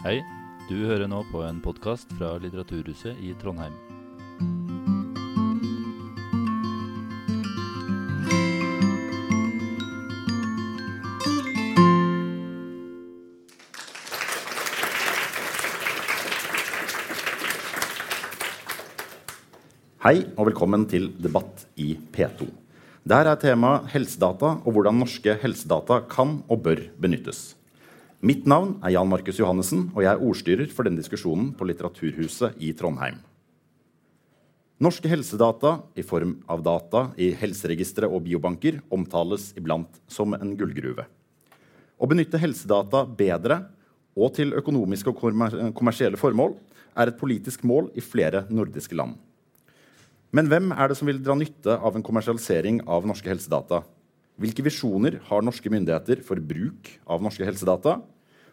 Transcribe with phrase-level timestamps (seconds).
[0.00, 0.22] Hei,
[0.64, 3.74] du hører nå på en podkast fra Litteraturhuset i Trondheim.
[20.00, 22.48] Hei og velkommen til debatt i P2.
[23.04, 27.50] Der er temaet helsedata og hvordan norske helsedata kan og bør benyttes.
[28.20, 32.58] Mitt navn er Jan Markus Johannessen, og jeg er ordstyrer for denne diskusjonen på Litteraturhuset
[32.60, 33.14] i Trondheim.
[34.84, 41.06] Norske helsedata i form av data i helseregistre og biobanker omtales iblant som en gullgruve.
[41.96, 43.62] Å benytte helsedata bedre
[44.12, 46.58] og til økonomiske og kommersielle formål
[47.00, 49.16] er et politisk mål i flere nordiske land.
[50.36, 53.80] Men hvem er det som vil dra nytte av en kommersialisering av norske helsedata?
[54.40, 57.98] Hvilke visjoner har norske myndigheter for bruk av norske helsedata?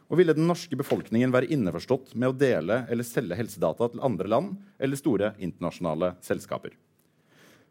[0.07, 4.27] Og ville den norske befolkningen være innforstått med å dele eller selge helsedata til andre
[4.27, 6.75] land eller store internasjonale selskaper?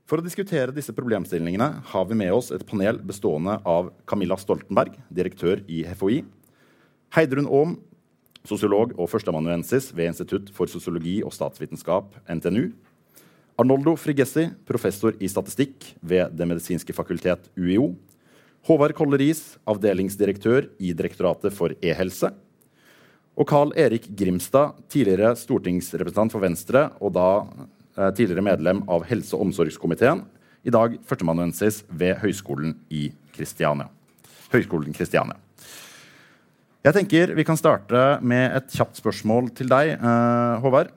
[0.08, 4.97] For å diskutere disse problemstillingene har vi med oss et panel bestående av Camilla Stoltenberg,
[5.12, 6.23] direktør i FHI,
[7.17, 7.77] Heidrun Aam,
[8.47, 12.70] sosiolog og førsteamanuensis ved Institutt for sosiologi og statsvitenskap, NTNU,
[13.56, 17.95] Arnoldo Frigessi, professor i statistikk ved Det medisinske fakultet, UiO.
[18.67, 22.33] Håvard Kolleris, avdelingsdirektør i Direktoratet for e-helse.
[23.39, 29.36] Og Carl Erik Grimstad, tidligere stortingsrepresentant for Venstre og da eh, tidligere medlem av helse-
[29.39, 30.25] og omsorgskomiteen.
[30.67, 33.86] I dag førstemannuensis ved Høgskolen i Kristiania.
[34.50, 35.39] Høgskolen Kristiania.
[36.83, 40.91] Jeg tenker Vi kan starte med et kjapt spørsmål til deg, eh, Håvard.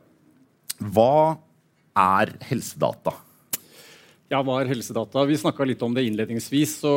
[0.81, 1.37] Hva
[1.93, 3.13] er helsedata?
[4.29, 5.23] Ja, hva er helsedata?
[5.25, 6.75] Vi snakka litt om det innledningsvis.
[6.83, 6.93] så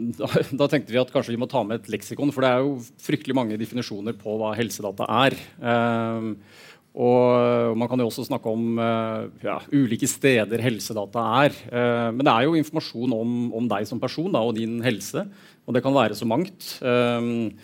[0.60, 2.72] da, tenkte vi at kanskje vi må ta med et leksikon, for det er jo
[3.02, 5.38] fryktelig mange definisjoner på hva helsedata er.
[5.62, 6.32] Um,
[6.98, 11.54] og Man kan jo også snakke om uh, ja, ulike steder helsedata er.
[11.70, 15.28] Uh, men det er jo informasjon om, om deg som person da, og din helse.
[15.68, 16.72] Og det kan være så mangt.
[16.82, 17.54] Um,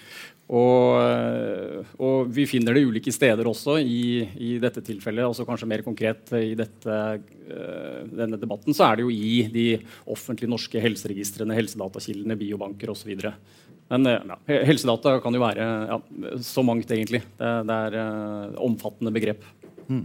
[0.45, 5.25] og, eh, og, vi finner det ulike steder også i, i dette tilfellet.
[5.25, 6.99] altså Kanskje mer konkret i dette,
[7.49, 9.69] uh, denne debatten så er det jo i de
[10.05, 13.15] offentlige norske helseregistrene, helsedatakildene, biobanker osv.
[13.89, 14.37] Men ja,
[14.69, 15.99] helsedata kan jo være ja,
[16.45, 17.25] så mangt, egentlig.
[17.41, 19.49] Det, det er uh, omfattende begrep.
[19.89, 20.05] Mm.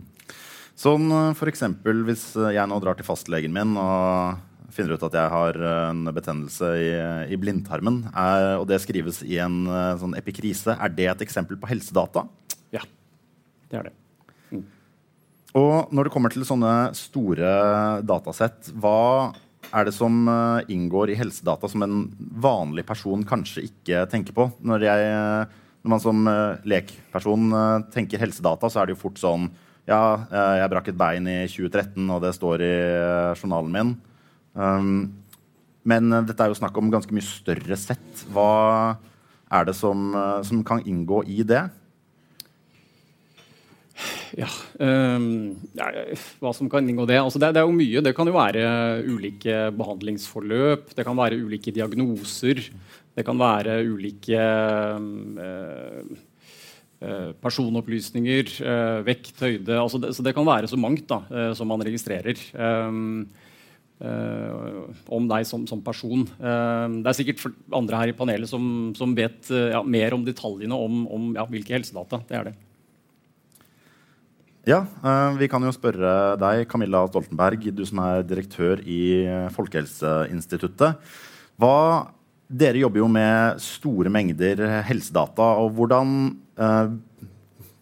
[0.80, 1.66] Sånn f.eks.
[2.08, 4.40] hvis jeg nå drar til fastlegen min og
[4.80, 5.58] finner ut at jeg har
[5.90, 6.90] en betennelse i,
[7.36, 11.60] i blindtarmen, er, og det skrives i en eh, sånn epikrise, er det et eksempel
[11.60, 12.26] på helsedata?
[12.76, 12.86] Ja,
[13.70, 13.94] det er det.
[14.54, 14.66] Mm.
[15.60, 17.52] Og når det kommer til sånne store
[18.08, 19.36] datasett, hva
[19.70, 24.48] er det som eh, inngår i helsedata som en vanlig person kanskje ikke tenker på?
[24.64, 25.48] Når, jeg,
[25.84, 27.50] når man som eh, lekperson
[27.92, 29.52] tenker helsedata, så er det jo fort sånn
[29.90, 32.76] Ja, jeg brakk et bein i 2013, og det står i
[33.40, 33.96] journalen min.
[34.58, 35.12] Um,
[35.88, 38.24] men uh, dette er jo snakk om ganske mye større sett.
[38.34, 38.98] Hva
[39.50, 41.68] er det som, uh, som kan inngå i det?
[44.38, 44.48] Ja,
[44.80, 45.90] um, ja,
[46.40, 47.18] Hva som kan inngå det?
[47.20, 47.52] Altså det?
[47.56, 47.64] det?
[47.64, 48.04] er jo mye.
[48.06, 48.64] Det kan jo være
[49.10, 50.94] ulike behandlingsforløp.
[50.96, 52.64] Det kan være ulike diagnoser.
[53.18, 54.40] Det kan være ulike
[55.44, 56.18] uh,
[57.40, 58.50] personopplysninger,
[59.08, 61.22] vekt, høyde altså det, Så det kan være så mangt da,
[61.56, 62.36] som man registrerer.
[62.52, 63.24] Um,
[64.00, 66.22] Uh, om deg som, som person.
[66.40, 67.42] Uh, det er sikkert
[67.76, 68.64] andre her i panelet som,
[68.96, 72.22] som vet uh, ja, mer om detaljene om, om ja, hvilke helsedata.
[72.30, 72.54] Det er det.
[74.70, 74.84] Ja,
[75.40, 81.00] vi kan jo spørre deg, Camilla Stoltenberg, du som er direktør i Folkehelseinstituttet.
[81.58, 81.72] Hva,
[82.46, 85.48] dere jobber jo med store mengder helsedata.
[85.64, 86.12] og hvordan,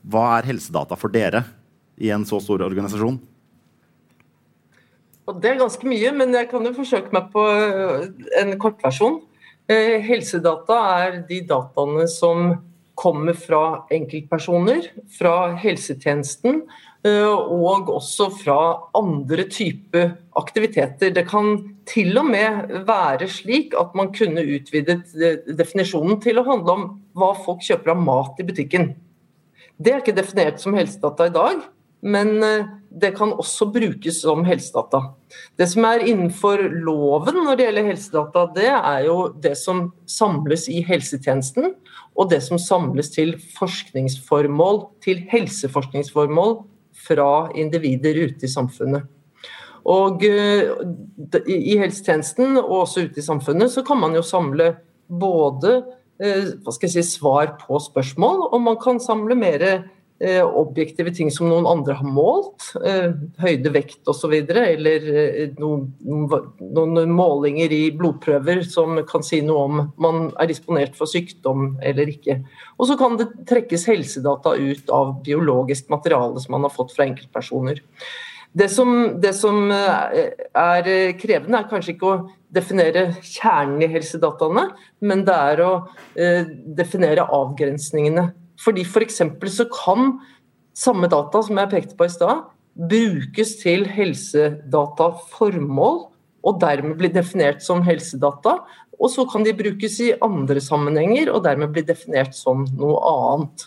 [0.05, 1.44] Hva er helsedata for dere
[1.99, 3.19] i en så stor organisasjon?
[5.27, 8.07] Og Det er ganske mye, men jeg kan jo forsøke meg på øh,
[8.39, 9.19] en kortversjon.
[9.67, 12.53] Eh, helsedata er de dataene som
[12.97, 14.87] kommer fra enkeltpersoner,
[15.17, 16.61] fra helsetjenesten
[17.05, 18.59] øh, og også fra
[18.97, 21.11] andre typer aktiviteter.
[21.11, 26.47] Det kan til og med være slik at man kunne utvidet øh, definisjonen til å
[26.47, 26.87] handle om
[27.19, 28.93] hva folk kjøper av mat i butikken.
[29.78, 31.67] Det er ikke definert som helsedata i dag,
[32.02, 35.02] men eh, det kan også brukes som helsedata.
[35.58, 40.67] Det som er innenfor loven når det gjelder helsedata, det er jo det som samles
[40.72, 41.73] i helsetjenesten,
[42.17, 46.59] og det som samles til forskningsformål, til helseforskningsformål
[47.08, 49.05] fra individer ute i samfunnet.
[49.88, 50.70] Og eh,
[51.47, 54.76] I helsetjenesten og også ute i samfunnet så kan man jo samle
[55.08, 55.79] både
[56.17, 59.84] hva skal jeg si, svar på spørsmål, og man kan samle mer Eh,
[60.25, 65.91] objektive ting som noen andre har målt, eh, høyde, vekt osv., eller eh, noen,
[66.59, 72.09] noen, målinger i blodprøver som kan si noe om man er disponert for sykdom eller
[72.09, 72.40] ikke.
[72.79, 77.05] Og så kan det trekkes helsedata ut av biologisk materiale som man har fått fra
[77.05, 77.84] enkeltpersoner.
[78.58, 80.87] Det som, det som er
[81.19, 82.19] krevende, er kanskje ikke å
[82.49, 84.64] definere kjernen i helsedataene,
[85.05, 85.72] men det er å
[86.79, 88.31] definere avgrensningene
[88.61, 89.17] fordi F.eks.
[89.39, 90.19] For så kan
[90.77, 92.35] samme data som jeg pekte på i stad,
[92.77, 95.97] brukes til helsedataformål,
[96.47, 98.53] og dermed bli definert som helsedata.
[98.97, 103.59] Og så kan de brukes i andre sammenhenger, og dermed bli definert som noe annet.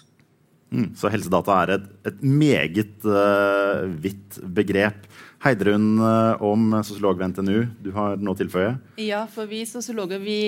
[0.70, 5.09] Mm, så helsedata er et, et meget uh, vidt begrep.
[5.40, 8.74] Heidrun eh, om sosiolog ved NTNU, du har noe å tilføye?
[9.00, 10.40] Ja, for vi sosiologer vi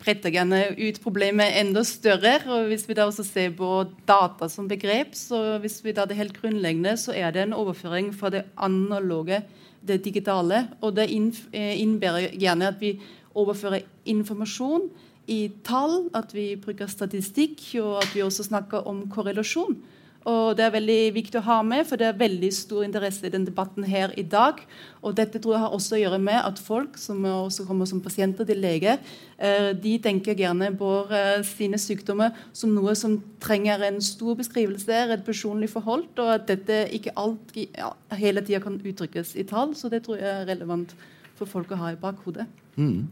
[0.00, 2.40] bretter gjerne ut problemet enda større.
[2.50, 6.18] og Hvis vi da også ser på data som begrep, så hvis vi da det
[6.18, 9.44] helt grunnleggende, så er det en overføring fra det analoge,
[9.86, 10.64] det digitale.
[10.82, 12.96] Og det eh, innebærer gjerne at vi
[13.38, 14.90] overfører informasjon
[15.30, 19.78] i tall, at vi bruker statistikk, og at vi også snakker om korrelasjon.
[20.24, 23.32] Og Det er veldig viktig å ha med, for det er veldig stor interesse i
[23.32, 24.62] den debatten her i dag.
[25.04, 28.00] Og dette tror jeg har også å gjøre med at folk som også kommer som
[28.00, 28.96] pasienter til lege,
[29.36, 35.04] eh, de tenker gjerne på eh, sine sykdommer som noe som trenger en stor beskrivelse,
[35.12, 39.76] et personlig forhold, og at dette ikke alt, ja, hele tida kan uttrykkes i tall.
[39.76, 40.96] Så det tror jeg er relevant
[41.36, 42.48] for folk å ha i bakhodet.
[42.80, 43.10] Mm.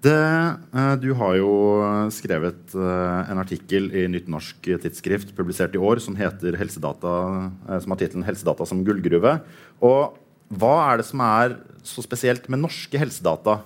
[0.00, 0.16] Det,
[0.72, 1.50] eh, du har jo
[2.14, 7.12] skrevet eh, en artikkel i Nytt norsk tidsskrift publisert i år som heter Helsedata,
[7.68, 9.42] eh, som har tittelen 'Helsedata som gullgruve'.
[9.84, 10.16] Og
[10.56, 13.60] hva er det som er så spesielt med norske helsedata?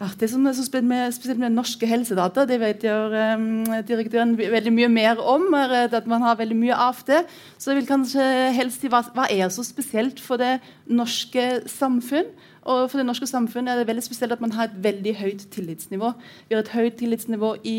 [0.00, 4.32] Det som er så spesielt med, spesielt med norske helsedata, det vet jo um, direktøren
[4.38, 5.52] veldig mye mer om.
[5.52, 7.26] er at man har veldig mye av det.
[7.58, 8.24] Så jeg vil kanskje
[8.56, 10.56] helst si hva, hva er så spesielt for det
[10.88, 12.32] norske samfunn?
[12.68, 15.46] Og for det norske samfunnet er det veldig spesielt at man har et veldig høyt
[15.52, 16.10] tillitsnivå.
[16.48, 17.78] Vi har et høyt tillitsnivå i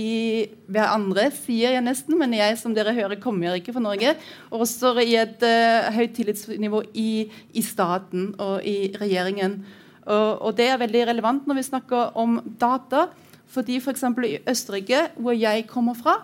[0.69, 4.15] hver andre, sier jeg nesten, men jeg som dere hører, kommer ikke fra Norge.
[4.49, 7.11] Og også i et uh, høyt tillitsnivå i,
[7.53, 9.61] i, staten og i regjeringen.
[10.07, 13.09] Og, det er veldig relevant når vi snakker om data.
[13.51, 14.05] Fordi f.eks.
[14.07, 16.21] For i Østerrike, hvor jeg kommer fra,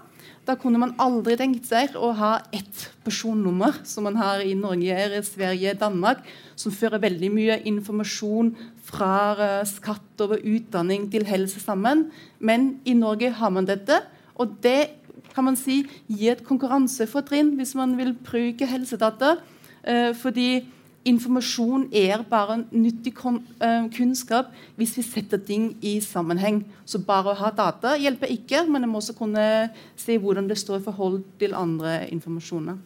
[0.47, 5.19] da kunne man aldri tenkt seg å ha ett personnummer, som man har i Norge,
[5.27, 6.21] Sverige, Danmark,
[6.55, 8.53] som fører veldig mye informasjon
[8.87, 12.07] fra uh, skatt over utdanning til helse sammen.
[12.39, 13.99] Men i Norge har man dette,
[14.39, 14.93] og det
[15.33, 19.35] kan man si gir et konkurransefortrinn hvis man vil bruke helsedata.
[19.83, 20.63] Uh, fordi
[21.07, 26.63] informasjon er bare nyttig eh, kunnskap hvis vi setter ting i sammenheng.
[26.85, 30.59] Så bare å ha data hjelper ikke, men en må også kunne se hvordan det
[30.59, 32.77] står i forhold til andre informasjoner.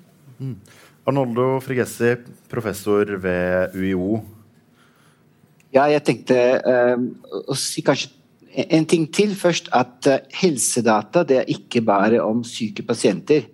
[0.42, 0.56] Mm.
[1.08, 2.16] Arnoldo Frigessi,
[2.50, 4.22] professor ved UiO.
[5.72, 6.38] Ja, jeg tenkte
[6.68, 7.08] um,
[7.48, 8.12] å si kanskje
[8.52, 9.72] en ting til først.
[9.74, 13.48] At uh, helsedata det er ikke bare om syke pasienter.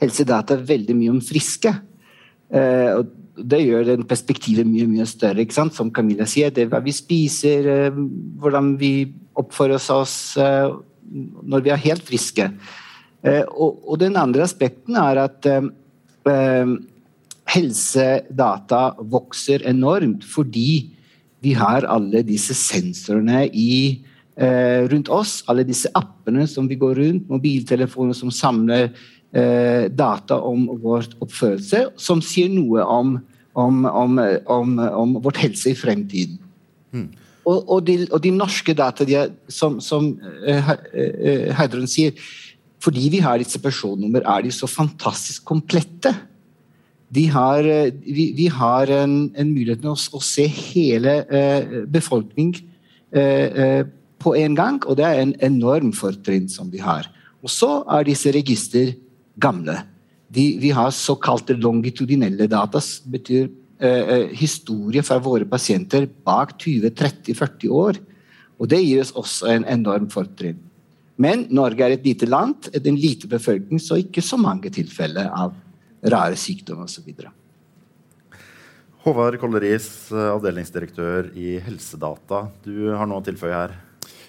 [0.00, 1.74] Helsedata er veldig mye om friske.
[2.54, 5.42] Uh, og det gjør perspektivet mye mye større.
[5.42, 5.74] ikke sant?
[5.74, 8.00] Som Camilla sier, det er hva vi spiser, eh,
[8.40, 10.70] hvordan vi oppfører oss eh,
[11.42, 12.48] når vi er helt friske.
[13.24, 15.48] Eh, og, den andre aspekten er at
[17.54, 20.90] helsedata vokser enormt fordi
[21.44, 24.00] vi har alle disse sensorene i,
[24.90, 25.42] rundt oss.
[25.52, 28.88] Alle disse appene som vi går rundt, mobiltelefoner som samler
[29.34, 33.16] data om vår oppførelse som sier noe om,
[33.58, 34.20] om, om,
[34.78, 36.36] om vårt helse i fremtiden.
[36.94, 37.08] Mm.
[37.44, 40.70] Og, og, de, og, de, norske data, de er, som, som uh,
[41.58, 42.14] Heidrun sier,
[42.84, 46.12] fordi vi har disse personnummer, er de så fantastisk komplette.
[47.14, 47.64] De har,
[48.04, 52.50] vi, vi har en, en mulighet til å, å, se hele eh, befolkning
[53.14, 53.86] eh,
[54.20, 57.08] på en gang, og det er en enorm fortrinn som vi har.
[57.44, 58.92] Og så er disse register
[59.40, 59.76] gamle.
[60.34, 63.48] De, vi har såkalte longitudinelle data, som betyr
[63.78, 68.00] eh, eh historie fra våre pasienter bak 20-30-40 år.
[68.58, 70.58] Og det gir oss også en enorm fortrinn.
[71.16, 75.54] Men Norge er et lite land, en lite befolkning, så ikke så mange tilfeller av
[76.10, 77.12] rare sykdommer osv.
[79.04, 82.48] Håvard Kolleris, eh, avdelingsdirektør i Helsedata.
[82.64, 83.74] Du har noe å tilføye her?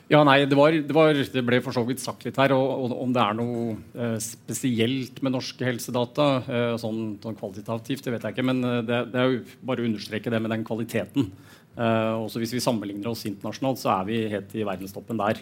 [0.06, 2.54] Ja, nei, det, var, det, var, det, ble for så vidt sagt litt her.
[2.54, 3.64] Og, og Om det er noe
[3.98, 8.46] eh, spesielt med norske helsedata, eh, sånn, sånn, kvalitativt, det vet jeg ikke.
[8.46, 11.32] Men eh, det, det, er jo bare å understreke det med den kvaliteten.
[11.74, 15.42] Eh, også Hvis vi sammenligner oss internasjonalt, så er vi helt i verdenstoppen der.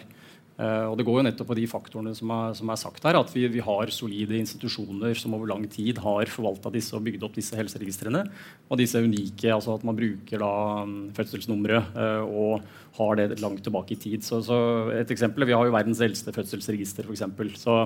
[0.54, 3.16] Uh, og Det går jo nettopp på de faktorene som er, som er sagt her,
[3.18, 7.26] at vi, vi, har solide institusjoner som over lang tid har forvalta disse og bygd
[7.26, 8.22] opp disse helseregistrene.
[8.70, 10.52] Og disse er unike, altså at man bruker da
[10.86, 12.62] um, fødselsnummeret uh, og
[13.00, 14.22] har det langt tilbake i tid.
[14.22, 14.60] Så, så,
[14.94, 17.26] et eksempel, Vi har jo verdens eldste fødselsregister, f.eks.
[17.58, 17.76] Så,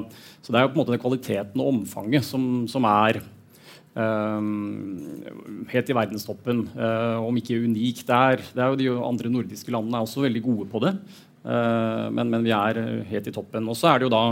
[0.42, 3.22] så det er jo på en måte den kvaliteten og omfanget som, som er
[3.98, 5.24] Um,
[5.72, 8.44] helt i verdenstoppen, uh, om ikke unikt der.
[8.54, 10.92] Det er jo De andre nordiske landene er også veldig gode på det.
[11.48, 13.68] Uh, men, men, vi er helt i toppen.
[13.70, 14.22] Og så er det jo da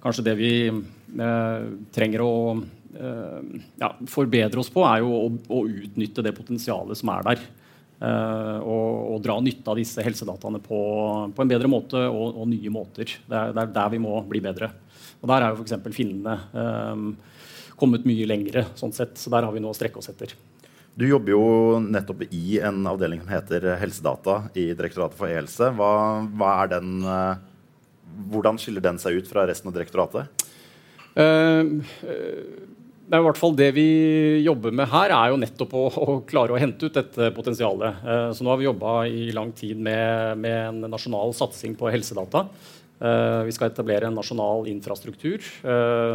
[0.00, 2.32] kanskje det vi uh, trenger å
[2.96, 7.42] ja, forbedre oss på, er jo å, å, utnytte det potensialet som er der.
[8.00, 10.78] Og, og, dra nytte av disse helsedataene på,
[11.36, 13.12] på en bedre måte og, og nye måter.
[13.28, 14.70] Det er, det er, der vi må bli bedre.
[15.20, 15.76] Og Der er jo f.eks.
[15.92, 16.38] finnene
[17.76, 18.64] kommet mye lengre.
[18.80, 20.32] sånn sett, så Der har vi noe å strekke oss etter.
[20.96, 21.46] Du jobber jo
[21.84, 25.68] nettopp i en avdeling som heter Helsedata i Direktoratet for e-helse.
[25.76, 25.90] Hva,
[26.24, 27.42] hva, den eh,
[28.32, 30.46] Hvordan skiller den seg ut fra resten av direktoratet?
[31.12, 33.84] Uh, det er i hvert fall det vi
[34.46, 38.00] jobber med her, er jo nettopp å, å klare å hente ut dette potensialet.
[38.00, 41.92] Uh, så nå har vi jobba i lang tid med, med en nasjonal satsing på
[41.92, 42.46] helsedata.
[42.96, 45.44] Uh, vi skal etablere en nasjonal infrastruktur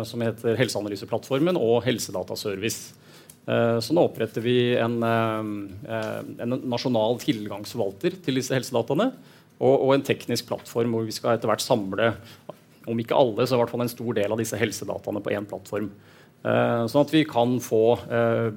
[0.10, 2.96] som heter Helseanalyseplattformen og Helsedataservice.
[3.48, 9.12] Eh, så nå oppretter vi en, en nasjonal tilgangsforvalter til disse helsedataene.
[9.62, 12.14] Og, og, en teknisk plattform hvor vi skal etter hvert samle
[12.90, 15.46] om ikke alle, så i hvert fall en stor del av disse helsedataene på én
[15.46, 15.92] plattform.
[16.42, 17.84] Sånn at vi kan få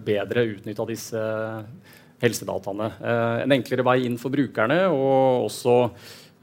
[0.01, 1.25] bedre utnytta disse
[2.25, 2.87] helsedataene.
[3.45, 5.75] En enklere vei inn for brukerne og også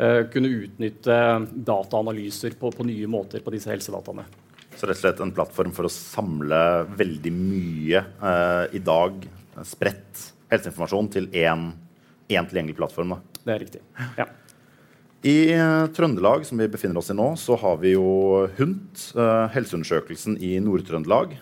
[0.01, 1.15] Eh, kunne utnytte
[1.53, 4.23] dataanalyser på, på, nye måter på disse helsedataene.
[4.81, 6.59] Så rett og slett en plattform for å samle
[6.97, 9.19] veldig mye eh, i dag
[9.67, 11.67] spredt helseinformasjon til én,
[12.25, 13.13] tilgjengelig plattform?
[13.13, 13.41] Da.
[13.43, 13.81] Det er riktig.
[14.17, 14.25] ja.
[15.21, 19.43] I eh, Trøndelag, som vi befinner oss i nå, så har vi jo HUNT, eh,
[19.53, 21.35] helseundersøkelsen i Nord-Trøndelag.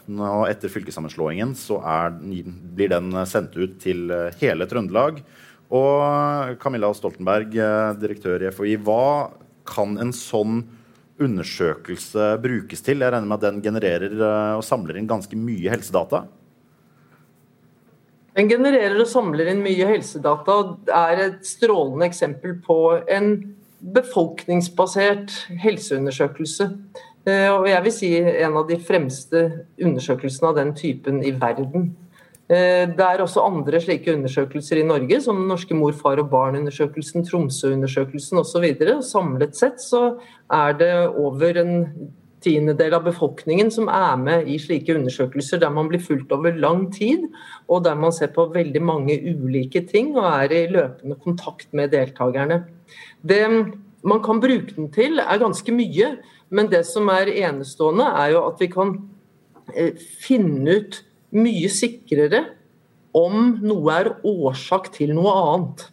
[0.50, 5.22] Etter fylkessammenslåingen så er, blir den sendt ut til uh, hele Trøndelag.
[5.72, 9.32] Og Camilla Stoltenberg, eh, direktør i FHI, hva
[9.70, 10.66] kan en sånn
[11.24, 13.04] undersøkelse brukes til?
[13.04, 16.24] Jeg regner med at den genererer eh, og samler inn ganske mye helsedata?
[18.38, 20.58] Den genererer og samler inn mye helsedata
[20.96, 22.80] er et strålende eksempel på
[23.12, 23.34] en
[23.96, 25.34] befolkningsbasert
[25.64, 26.70] helseundersøkelse.
[27.28, 29.44] Eh, og jeg vil si en av de fremste
[29.82, 31.92] undersøkelsene av den typen i verden.
[32.50, 36.32] Eh, det er også andre slike undersøkelser i Norge, som den norske mor, far og
[36.32, 38.66] barn-undersøkelsen, Tromsø-undersøkelsen osv.
[39.06, 40.16] Samlet sett så
[40.50, 41.76] er det over en
[42.42, 46.88] tiendedel av befolkningen som er med i slike undersøkelser der man blir fulgt over lang
[46.96, 47.28] tid,
[47.68, 51.92] og der man ser på veldig mange ulike ting og er i løpende kontakt med
[51.94, 52.64] deltakerne.
[53.22, 53.44] Det
[54.02, 56.16] man kan bruke den til, er ganske mye,
[56.50, 58.96] men det som er enestående, er jo at vi kan
[59.76, 61.02] eh, finne ut
[61.36, 62.44] mye sikrere
[63.16, 65.88] om noe er årsak til noe annet.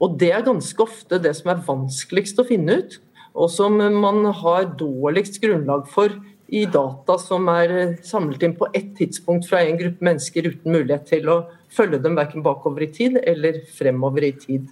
[0.00, 2.98] Og det er ganske ofte det som er vanskeligst å finne ut,
[3.36, 6.14] og som man har dårligst grunnlag for
[6.50, 11.06] i data som er samlet inn på ett tidspunkt fra en gruppe mennesker uten mulighet
[11.12, 11.38] til å
[11.70, 14.66] følge dem verken bakover i tid eller fremover i tid.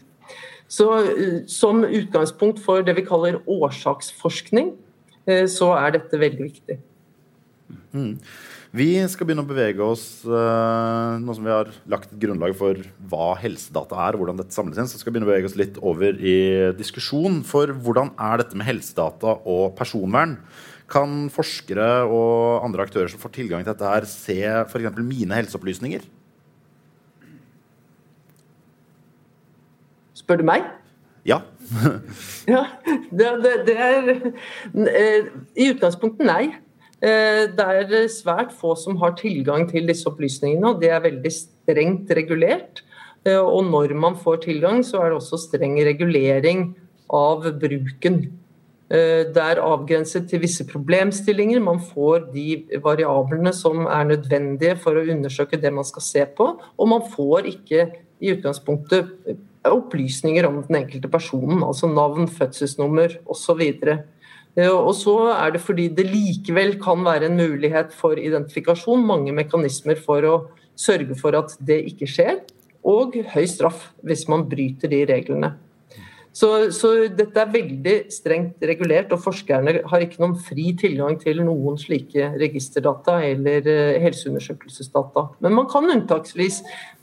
[0.68, 4.74] Så eh, Som utgangspunkt for det vi kaller årsaksforskning,
[5.26, 6.78] eh, så er dette veldig viktig.
[7.94, 8.18] Mm.
[8.68, 12.76] Vi skal begynne å bevege oss uh, nå som vi har lagt et grunnlag for
[13.08, 15.56] hva helsedata er, og hvordan dette samles inn, så skal vi begynne å bevege oss
[15.56, 16.36] litt over i
[16.76, 17.40] diskusjon.
[17.48, 20.36] For hvordan er dette med helsedata og personvern?
[20.88, 25.00] Kan forskere og andre aktører som får tilgang til dette, her se f.eks.
[25.00, 26.04] mine helseopplysninger?
[30.20, 30.68] Spør du meg?
[31.24, 31.40] Ja.
[32.52, 36.42] ja det, det, det er eh, I utgangspunktet nei.
[36.98, 41.30] Eh, det er svært få som har tilgang til disse opplysningene, og det er veldig
[41.30, 42.82] strengt regulert.
[43.24, 46.72] Eh, og når man får tilgang, så er det også streng regulering
[47.14, 48.20] av bruken.
[48.90, 51.62] Eh, det er avgrenset til visse problemstillinger.
[51.62, 56.54] Man får de variablene som er nødvendige for å undersøke det man skal se på,
[56.58, 59.36] og man får ikke i utgangspunktet
[59.68, 63.62] opplysninger om den enkelte personen, altså navn, fødselsnummer osv.
[64.56, 69.34] Eh, og så er det fordi det likevel kan være en mulighet for identifikasjon, mange
[69.36, 70.36] mekanismer for å
[70.78, 72.40] sørge for at det ikke skjer,
[72.88, 75.56] og høy straff hvis man bryter de reglene.
[76.38, 81.40] Så, så, dette er veldig strengt regulert, og forskerne har ikke noen fri tilgang til
[81.42, 85.24] noen slike registerdata eller uh, helseundersøkelsesdata.
[85.42, 86.60] Men man kan unntaksvis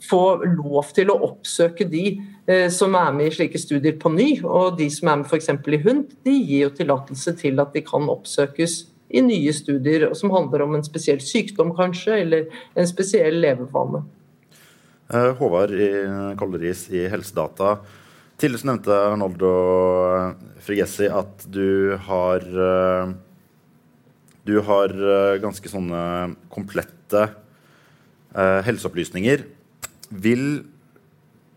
[0.08, 2.04] få lov til å oppsøke de
[2.46, 4.28] eh, som er med i slike studier på ny.
[4.40, 5.50] Og de som er med f.eks.
[5.52, 8.78] i HUNT, de gir jo tillatelse til at de kan oppsøkes
[9.12, 14.00] i nye studier som handler om en spesiell sykdom, kanskje, eller en spesiell levevane.
[15.12, 15.92] Uh, Håvard i
[16.40, 17.76] Kolleris i Helsedata.
[18.36, 19.50] Tidligere nevnte Arnoldo
[20.12, 20.32] eh,
[20.64, 23.14] Frigessi at du har eh,
[24.46, 26.00] Du har eh, ganske sånne
[26.52, 27.22] komplette
[28.36, 29.42] uh, helseopplysninger.
[30.22, 30.44] Vil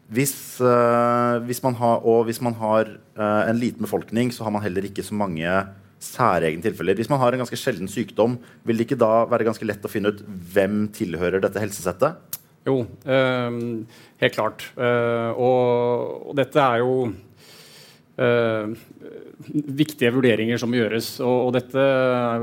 [0.09, 0.33] hvis,
[0.63, 4.87] uh, hvis, har, og hvis man har uh, en liten befolkning, så har man heller
[4.87, 5.45] ikke så mange
[6.01, 6.97] særegne tilfeller.
[6.97, 9.91] Hvis man har en ganske sjelden sykdom, vil det ikke da være ganske lett å
[9.91, 12.38] finne ut hvem tilhører dette helsesettet?
[12.67, 13.57] Jo, øh,
[14.19, 14.65] helt klart.
[14.75, 17.07] Uh, og, dette er jo
[18.19, 18.73] uh,
[19.79, 21.13] viktige vurderinger som gjøres.
[21.23, 21.85] Og, dette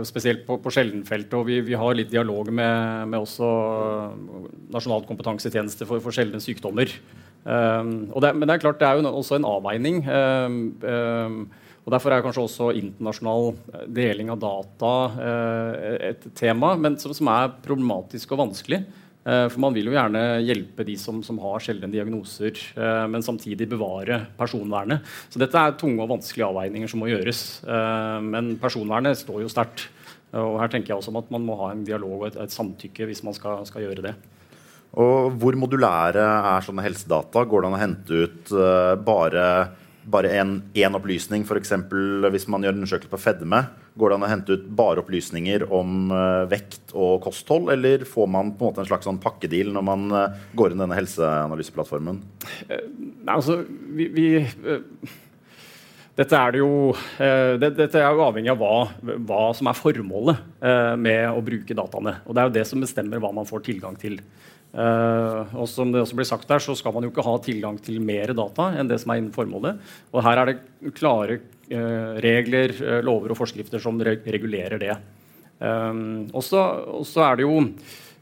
[0.08, 1.36] spesielt på, på sjeldenfeltet.
[1.36, 3.50] Og vi, vi, har litt dialog med, med også
[4.72, 6.90] Nasjonalt kompetansetjeneste for, for sjeldne sykdommer.
[7.46, 10.00] Det, men det er klart det er jo også en avveining.
[11.86, 13.52] Og Derfor er kanskje også internasjonal
[13.94, 14.94] deling av data
[16.08, 18.80] et tema, men som, som er problematisk og vanskelig.
[19.26, 23.24] Eh, for man vil jo gjerne hjelpe de som, som har sjeldne diagnoser, eh, men
[23.26, 25.06] samtidig bevare personvernet.
[25.32, 27.42] Så dette er tunge og vanskelige avveininger som må gjøres.
[27.66, 29.88] Eh, men personvernet står jo sterkt.
[30.36, 32.52] Og her tenker jeg også om at man må ha en dialog og et, et
[32.52, 34.12] samtykke hvis man skal, skal, gjøre det.
[35.00, 37.44] Og Hvor modulære er sånne helsedata?
[37.46, 38.52] Går det an å hente ut
[39.06, 39.46] bare
[40.06, 41.72] bare én opplysning, f.eks.
[42.30, 43.64] hvis man gjør en undersøkelse på fedme,
[43.96, 48.28] går det an å hente ut bare opplysninger om uh, vekt og kosthold, eller får
[48.28, 52.20] man på en måte en slags sånn pakkedeal når man uh, går inn denne helseanalyseplattformen?
[52.68, 52.82] Uh,
[53.24, 53.62] nei, altså,
[53.96, 54.26] vi, vi
[56.16, 56.94] dette er, jo,
[57.60, 58.76] det, dette er jo avhengig av hva,
[59.28, 60.62] hva som er formålet
[60.96, 62.14] med å bruke dataene.
[62.24, 64.16] Og Det er jo det som bestemmer hva man får tilgang til.
[64.72, 68.00] Og som det også blir sagt der, så skal man jo ikke ha tilgang til
[68.00, 69.76] mer data enn det som er innen formålet.
[70.16, 71.36] Og her er det klare
[72.22, 74.96] regler, uh, lover og forskrifter som regulerer det.
[75.56, 77.62] og så er det jo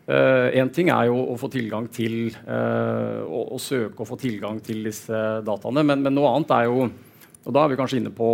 [0.04, 5.20] Én ting er jo å få tilgang til å, søke og få tilgang til disse
[5.40, 6.84] dataene, men, men, noe annet er jo
[7.44, 8.28] og Da er vi kanskje inne på,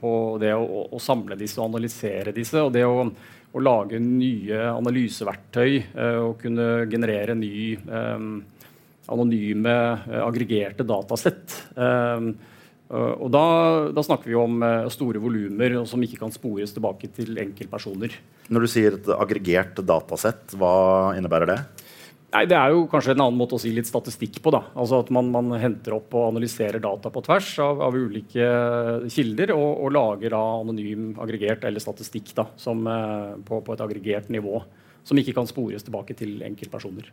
[0.00, 2.60] på det å, å, samle disse og analysere disse.
[2.60, 3.06] og det å
[3.56, 8.26] å lage nye analyseverktøy eh, og kunne generere ny eh,
[9.14, 9.76] anonyme,
[10.10, 11.62] eh, aggregerte datasett.
[12.86, 13.40] Og da,
[13.90, 14.60] da, snakker vi om
[14.94, 18.12] store volumer som ikke kan spores tilbake til enkeltpersoner.
[18.46, 20.76] Når du sier et aggregert datasett, hva
[21.18, 21.58] innebærer det?
[22.36, 24.52] Nei, Det er jo kanskje en annen måte å si litt statistikk på.
[24.52, 24.64] da.
[24.76, 28.48] Altså At man, man henter opp og analyserer data på tvers av, av ulike
[29.12, 33.84] kilder, og, og, lager da anonym aggregert eller statistikk da, som, eh, på, på, et
[33.84, 34.60] aggregert nivå.
[35.06, 37.08] Som ikke kan spores tilbake til enkeltpersoner.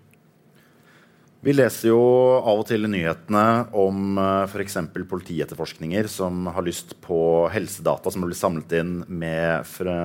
[1.44, 2.00] Vi leser jo
[2.40, 4.78] av og til i nyhetene om uh, f.eks.
[4.96, 7.18] politietterforskninger som har lyst på
[7.52, 9.96] helsedata som har blitt samlet inn med fra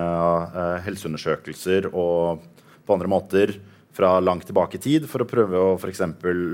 [0.51, 2.43] uh, helseundersøkelser og
[2.83, 3.55] på andre måter
[3.95, 6.03] fra langt tilbake i tid for å prøve å f.eks.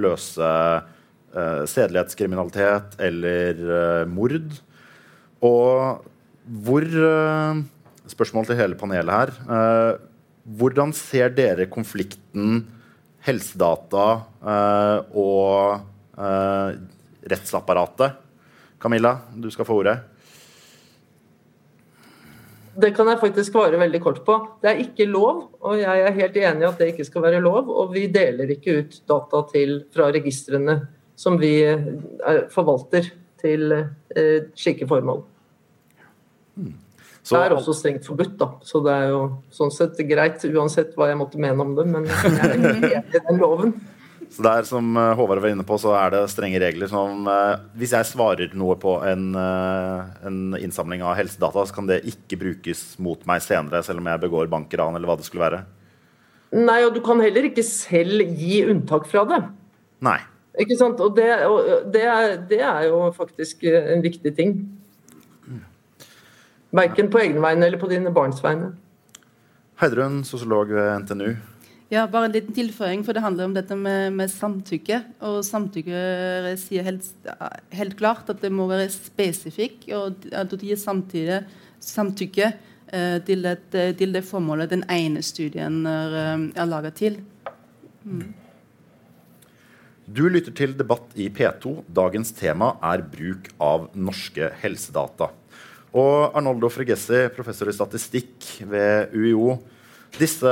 [0.05, 4.53] løse uh, sedelighetskriminalitet eller mord.
[5.41, 6.05] Og
[6.45, 6.91] hvor
[8.05, 9.31] Spørsmål til hele panelet her.
[10.45, 12.67] hvordan ser dere konflikten
[13.25, 14.07] helsedata
[15.17, 15.81] og
[17.33, 18.21] rettsapparatet?
[18.85, 19.97] Camilla, du skal få ordet.
[22.75, 24.37] Det kan jeg faktisk svare veldig kort på.
[24.63, 27.43] Det er ikke lov, og jeg er helt enig i at det ikke skal være
[27.45, 27.71] lov.
[27.71, 30.81] Og vi deler ikke ut data til, fra registrene
[31.17, 35.23] som vi eh, forvalter til eh, slike formål.
[36.59, 36.75] Hmm.
[37.25, 38.51] Så, det er også strengt forbudt, da.
[38.69, 39.21] Så det er jo
[39.55, 43.21] sånn sett greit uansett hva jeg måtte mene om det, men jeg er enig i
[43.25, 43.73] den loven.
[44.35, 46.91] Så der, som eh, Håvard var inne på, så er det strenge regler.
[46.91, 51.89] Som, eh, hvis jeg svarer noe på en, eh, en, innsamling av helsedata, så kan
[51.91, 55.47] det ikke brukes mot meg senere, selv om jeg begår bankran eller hva det skulle
[55.47, 55.63] være?
[56.55, 59.41] Nei, og du kan heller ikke selv gi unntak fra det.
[60.05, 60.19] Nei.
[60.61, 61.01] Ikke sant?
[61.03, 64.59] Og det, og det, er, det er, jo faktisk en viktig ting.
[66.75, 68.73] Verken på egne vegne eller på dine barns vegne.
[69.79, 71.35] Heidrun, sosiolog ved NTNU.
[71.93, 75.01] Ja, bare en liten tilføying, for det handler om dette med, med samtykke.
[75.29, 77.11] Og samtykke sier helt,
[77.75, 81.43] helt, klart at det må være spesifikk, og at du gir samtidig
[81.85, 87.21] samtykke eh, til, et, til, det formålet den ene studien er, eh, er laga til.
[88.03, 88.33] Mm.
[90.05, 91.79] Du lytter til debatt i P2.
[91.95, 95.31] Dagens tema er bruk av norske helsedata.
[95.95, 99.55] Og Arnoldo Fregessi, professor i statistikk ved UiO.
[100.15, 100.51] Disse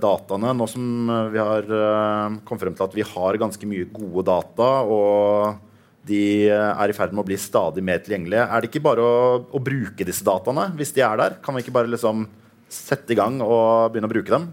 [0.00, 4.24] dataene, nå som vi har uh, kommet frem til at vi har ganske mye gode
[4.28, 5.60] data, og
[6.08, 9.14] de er i ferd med å bli stadig mer tilgjengelige, er det ikke bare å,
[9.52, 11.36] å bruke disse dataene hvis de er der?
[11.44, 12.24] Kan vi ikke bare liksom
[12.72, 14.48] sette i gang og begynne å bruke dem?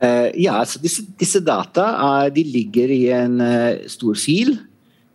[0.00, 3.40] Uh, ja, altså disse, disse data ligger i en
[3.88, 4.58] stor fil.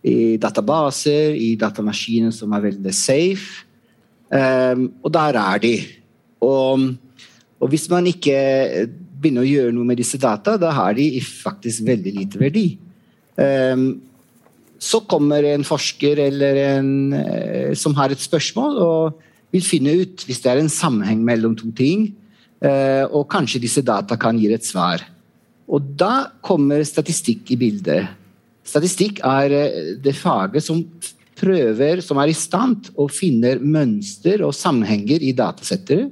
[0.06, 3.64] I databaser, i datamaskiner som er veldig safe.
[4.30, 5.74] Um, og der er de.
[6.42, 6.88] Og,
[7.60, 8.36] og, hvis man ikke
[9.16, 12.66] begynner å gjøre noe med disse data, da har de faktisk veldig lite verdi.
[13.38, 13.88] Um,
[14.78, 16.90] så kommer en forsker eller en
[17.78, 21.70] som har et spørsmål, og vil finne ut hvis det er en sammenheng mellom to
[21.74, 22.10] ting
[22.56, 25.02] Uh, og kanskje disse data kan gi et svar.
[25.68, 28.06] Og da kommer statistikk i bildet.
[28.66, 30.82] Statistikk er eh, det faget som
[31.36, 36.08] prøver, som er i stand å finne mønster og sammenhenger i datasettere.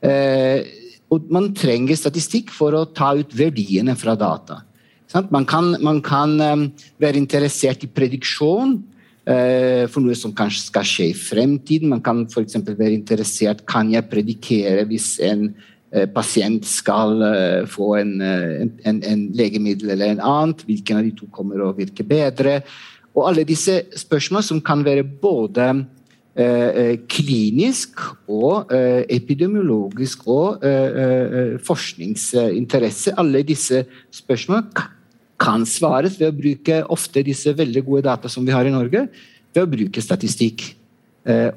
[0.00, 0.66] Eh,
[1.12, 4.62] og man trenger statistikk for å ta ut verdiene fra data.
[5.30, 6.34] Man kan, man kan
[6.98, 8.74] være interessert i prediksjon
[9.26, 11.90] Eh, for noe som kanskje skal skje i fremtiden.
[11.90, 12.60] Man kan f.eks.
[12.62, 15.72] være interessert kan jeg predikere hvis en eh,
[16.14, 20.64] pasient skal eh, få en, en, en, legemiddel eller en annet.
[20.66, 22.60] Hvilken av de to kommer å virke bedre?
[23.16, 25.70] Og alle disse spørsmål som kan være både
[27.08, 30.66] klinisk og epidemiologisk og
[31.64, 33.14] forskningsinteresse.
[33.16, 33.80] Alle disse
[34.12, 34.84] spørsmålene
[35.40, 39.06] kan svares ved å bruke ofte disse veldig gode data som vi har i Norge,
[39.52, 40.64] ved å bruke statistikk.
[41.26, 41.50] Eh,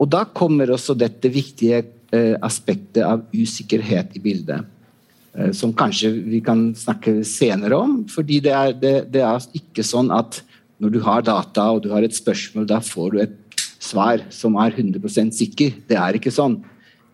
[0.00, 1.90] og da kommer også dette viktige eh,
[2.42, 4.66] aspektet av usikkerhet i bildet.
[5.30, 8.04] Eh, som kanskje vi kan snakke senere om.
[8.08, 10.42] fordi det er, det, det er ikke sånn at
[10.80, 13.36] når du har data og du har et spørsmål, da får du et
[13.78, 15.76] svar som er 100% sikker.
[15.86, 16.58] Det er ikke sånn.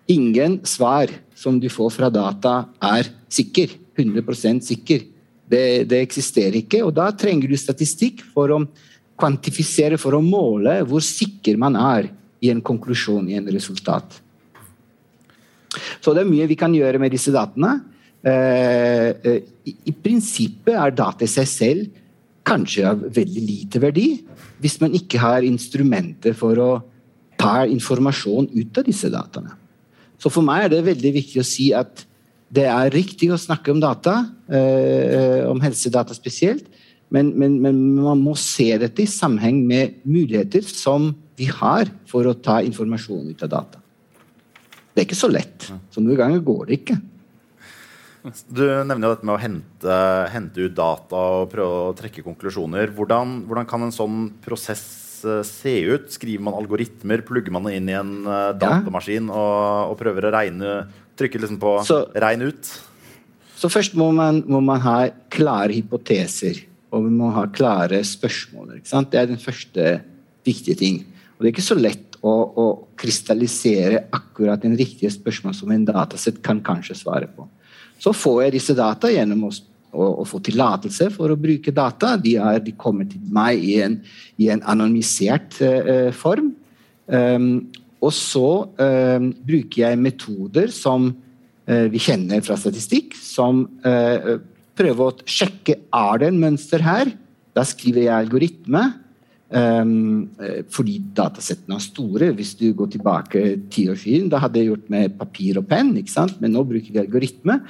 [0.09, 3.75] Ingen svar som du får fra data, er sikker.
[3.97, 5.05] 100 sikker.
[5.47, 6.83] Det, det, eksisterer ikke.
[6.85, 8.63] og Da trenger du statistikk for å
[9.19, 12.09] kvantifisere, for å måle hvor sikker man er
[12.41, 14.21] i en konklusjon, i en resultat.
[16.01, 17.79] Så det er mye vi kan gjøre med disse datene.
[18.27, 22.03] Eh, eh, I, prinsippet er data i seg selv
[22.47, 24.09] kanskje av veldig lite verdi,
[24.62, 26.71] hvis man ikke har instrumenter for å
[27.39, 29.55] ta informasjon ut av disse dataene.
[30.17, 32.07] Så for meg er det veldig viktig å si at
[32.57, 36.65] det er riktig å snakke om data, eh, om helsedata spesielt,
[37.11, 42.27] men, men, men, man må se dette i sammenheng med muligheter som vi har for
[42.27, 43.83] å ta informasjon ut av data.
[44.97, 45.67] Det er ikke så lett.
[45.93, 46.95] Så noen ganger går det ikke.
[48.49, 49.97] Du nevner jo dette med å hente,
[50.33, 52.91] hente, ut data og prøve å trekke konklusjoner.
[52.97, 54.87] Hvordan, hvordan kan en sånn prosess
[55.29, 56.09] eh, se ut?
[56.17, 57.23] Skriver man algoritmer?
[57.29, 60.79] Plugger man det inn i en uh, datamaskin og, og, prøver å regne
[61.17, 62.73] Trykker liksom på så, 'regn ut'?
[63.57, 64.97] Så først må man, må man ha
[65.33, 66.59] klare hypoteser.
[66.93, 68.75] Og vi må ha klare spørsmål.
[68.81, 70.01] Det er den første
[70.45, 70.99] viktige ting.
[71.37, 72.67] Og det er ikke så lett å, å
[72.99, 77.47] krystallisere akkurat den riktige spørsmål som en datasett kan kanskje svare på.
[78.03, 79.53] Så får jeg disse data gjennom å,
[79.97, 82.15] å, å få tillatelse for å bruke data.
[82.21, 83.99] De, er, de kommer til meg i en,
[84.41, 86.53] i en anonymisert uh, form.
[87.07, 87.69] Um,
[88.05, 94.37] og så um, bruker jeg metoder som uh, vi kjenner fra statistikk, som uh,
[94.77, 97.15] prøver å sjekke er det en mønster her.
[97.57, 98.85] Da skriver jeg algoritme.
[99.47, 100.27] Um,
[100.75, 102.33] fordi datasettene er store.
[102.35, 105.93] Hvis du går tilbake ti år siden, da hadde jeg gjort med papir og penn,
[105.95, 107.61] men nå bruker vi algoritme.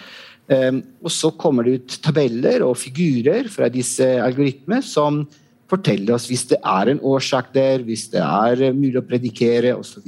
[0.48, 5.24] Um, og så kommer det ut tabeller og figurer fra disse algoritmene som
[5.66, 10.06] forteller oss hvis det er en årsak der, hvis det er mulig å predikere osv.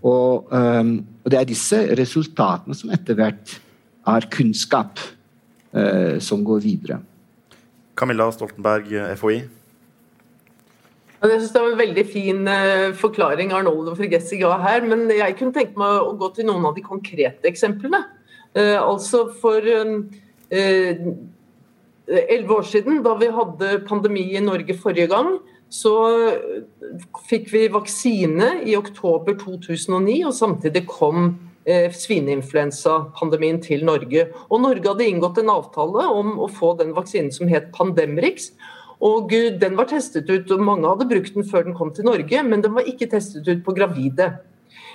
[0.00, 3.58] Og, um, og det er disse resultatene som etter hvert
[4.08, 5.02] er kunnskap
[5.76, 7.02] uh, som går videre.
[8.00, 9.42] Camilla Stoltenberg, FHI.
[11.20, 14.86] Jeg synes Det var en veldig fin uh, forklaring Arnoldo Frigessi ga her.
[14.88, 18.04] Men jeg kunne tenkt meg å gå til noen av de konkrete eksemplene.
[18.56, 19.62] Uh, altså for
[22.10, 25.36] elleve år siden, da vi hadde pandemi i Norge forrige gang,
[25.70, 25.92] så
[27.30, 31.28] fikk vi vaksine i oktober 2009, og samtidig kom
[31.64, 34.26] eh, svineinfluensapandemien til Norge.
[34.50, 38.50] Og Norge hadde inngått en avtale om å få den vaksinen som het Pandemrix.
[39.00, 42.42] Og Den var testet ut, og mange hadde brukt den før den kom til Norge,
[42.44, 44.34] men den var ikke testet ut på gravide.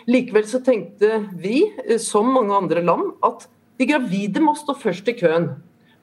[0.05, 3.47] Likevel så tenkte vi, eh, som mange andre land, at
[3.79, 5.49] de gravide må stå først i køen.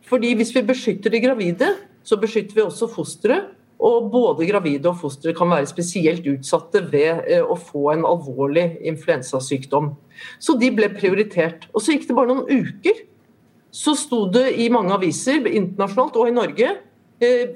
[0.02, 1.68] Fordi hvis vi beskytter de gravide,
[2.02, 3.52] så beskytter vi også fosteret.
[3.82, 8.78] Og både gravide og fostre kan være spesielt utsatte ved eh, å få en alvorlig
[8.86, 9.92] influensasykdom.
[10.38, 11.66] Så de ble prioritert.
[11.74, 13.02] Og så gikk det bare noen uker.
[13.74, 16.74] Så sto det i mange aviser internasjonalt og i Norge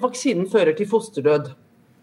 [0.00, 1.52] vaksinen fører til fosterdød.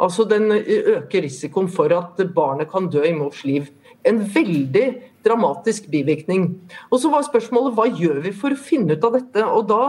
[0.04, 3.70] Altså Den øker risikoen for at barnet kan dø i mors liv.
[4.04, 4.88] En veldig
[5.24, 6.50] dramatisk bivirkning.
[6.92, 9.46] Og så var spørsmålet hva gjør vi for å finne ut av dette?
[9.48, 9.84] Og da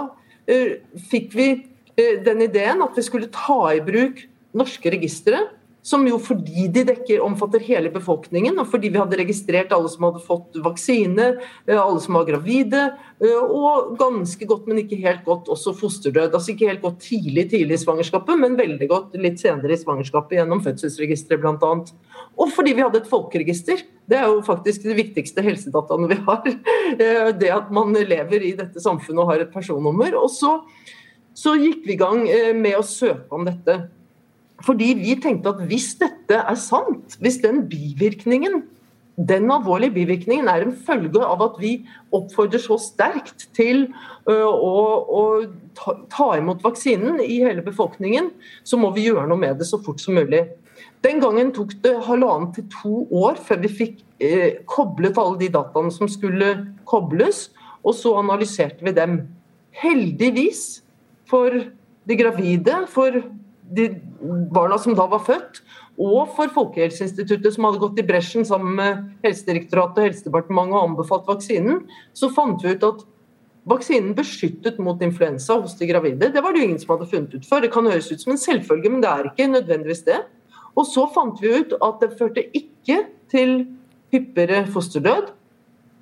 [0.47, 1.49] eh, fikk vi
[1.95, 5.45] Eh, den ideen at vi skulle ta i bruk norske registre,
[5.85, 10.07] som jo fordi de dekker, omfatter hele befolkningen, og fordi vi hadde registrert alle som
[10.07, 11.27] hadde fått vaksine,
[11.69, 12.87] eh, alle som var gravide,
[13.21, 16.33] eh, og ganske godt, men ikke helt godt også fosterdød.
[16.33, 20.39] Altså ikke helt godt tidlig tidlig i svangerskapet, men veldig godt litt senere i svangerskapet
[20.41, 21.75] gjennom fødselsregisteret bl.a.
[22.41, 23.85] Og fordi vi hadde et folkeregister.
[24.09, 26.49] Det er jo faktisk de viktigste helsedataene vi har.
[27.45, 30.17] Det at man lever i dette samfunnet og har et personnummer.
[30.17, 30.59] Og så
[31.35, 33.75] så gikk vi i gang eh, med å søke om dette.
[34.65, 38.63] Fordi vi tenkte at hvis dette er sant, hvis den bivirkningen
[39.15, 41.77] den alvorlige bivirkningen er en følge av at vi
[42.15, 43.85] oppfordrer så sterkt til
[44.27, 45.23] å, å
[45.79, 48.33] ta, ta, imot vaksinen i hele befolkningen,
[48.67, 50.43] så må vi gjøre noe med det så fort som mulig.
[51.07, 55.53] Den gangen tok det halvannen til to år før vi fikk eh, koblet alle de
[55.53, 56.51] dataene som skulle
[56.89, 57.51] kobles,
[57.85, 59.21] og så analyserte vi dem.
[59.79, 60.83] Heldigvis
[61.31, 63.21] for de gravide, for
[63.73, 63.89] de
[64.53, 65.63] barna som da var født,
[65.95, 71.29] og for Folkehelseinstituttet, som hadde gått i bresjen sammen med Helsedirektoratet og Helsedepartementet og anbefalt
[71.31, 71.85] vaksinen,
[72.17, 73.05] så fant vi ut at
[73.71, 76.33] vaksinen beskyttet mot influensa hos de gravide.
[76.35, 77.65] Det var det jo ingen som hadde funnet ut før.
[77.65, 80.21] Det kan høres ut som en selvfølge, men det er ikke nødvendigvis det.
[80.75, 83.57] Og så fant vi ut at det førte ikke til
[84.13, 85.31] hyppigere fosterdød.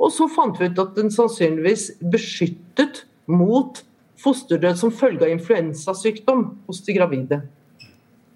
[0.03, 3.85] Og så fant vi ut at den sannsynligvis beskyttet mot
[4.23, 7.43] fosterdød som følge av influensasykdom hos de gravide.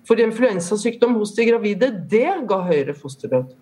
[0.07, 3.55] For influensasykdom hos de gravide, det ga høyere fosterdød.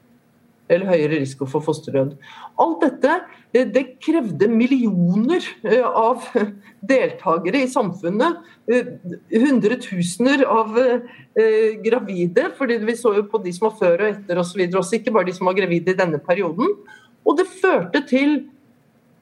[0.72, 2.14] Eller høyere risiko for fosterdød.
[2.60, 3.14] Alt dette
[3.52, 6.24] eh, det krevde millioner eh, av
[6.92, 8.40] deltakere i samfunnet.
[8.68, 8.94] Eh,
[9.34, 10.72] hundretusener av
[11.84, 14.62] gravide, fordi vi så jo på de som var før og etter osv.
[14.70, 16.76] Også ikke bare de som var gravide i denne perioden.
[17.24, 18.36] Og det førte til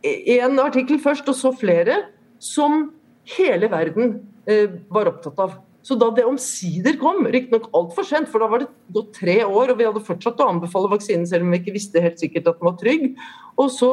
[0.03, 2.03] en artikkel først, og så flere,
[2.43, 2.89] som
[3.37, 4.17] hele verden
[4.51, 5.61] eh, var opptatt av.
[5.83, 9.73] Så da det omsider kom, riktignok altfor sent, for da var det gått tre år,
[9.73, 12.61] og vi hadde fortsatt å anbefale vaksinen selv om vi ikke visste helt sikkert at
[12.61, 13.07] den var trygg.
[13.59, 13.91] Og så,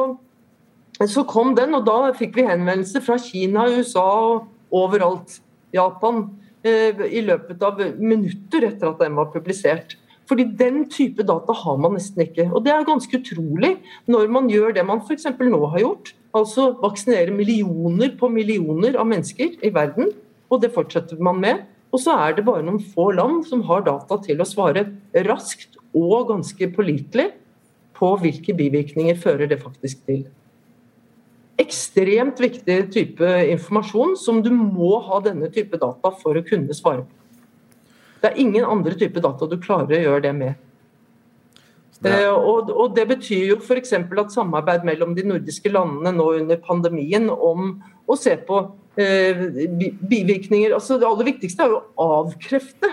[1.02, 4.50] så kom den, og da fikk vi henvendelser fra Kina, USA og
[4.82, 5.40] overalt.
[5.74, 6.24] Japan.
[6.66, 9.96] Eh, I løpet av minutter etter at den var publisert.
[10.30, 12.46] Fordi den type data har man nesten ikke.
[12.54, 13.72] Og det er ganske utrolig
[14.06, 15.26] når man gjør det man f.eks.
[15.26, 16.12] nå har gjort.
[16.38, 20.12] Altså vaksinere millioner på millioner av mennesker i verden.
[20.46, 21.66] Og det fortsetter man med.
[21.90, 24.86] Og så er det bare noen få land som har data til å svare
[25.26, 27.32] raskt og ganske pålitelig
[27.98, 30.28] på hvilke bivirkninger fører det faktisk til.
[31.60, 37.02] Ekstremt viktig type informasjon som du må ha denne type data for å kunne svare
[37.02, 37.19] på.
[38.20, 40.66] Det er ingen andre typer data du klarer å gjøre det med.
[42.00, 42.12] Det.
[42.24, 43.92] Uh, og, og, Det betyr jo f.eks.
[43.92, 47.74] at samarbeid mellom de nordiske landene nå under pandemien om
[48.10, 48.62] å se på
[48.98, 49.42] eh,
[50.08, 52.88] bivirkninger altså Det aller viktigste er jo å avkrefte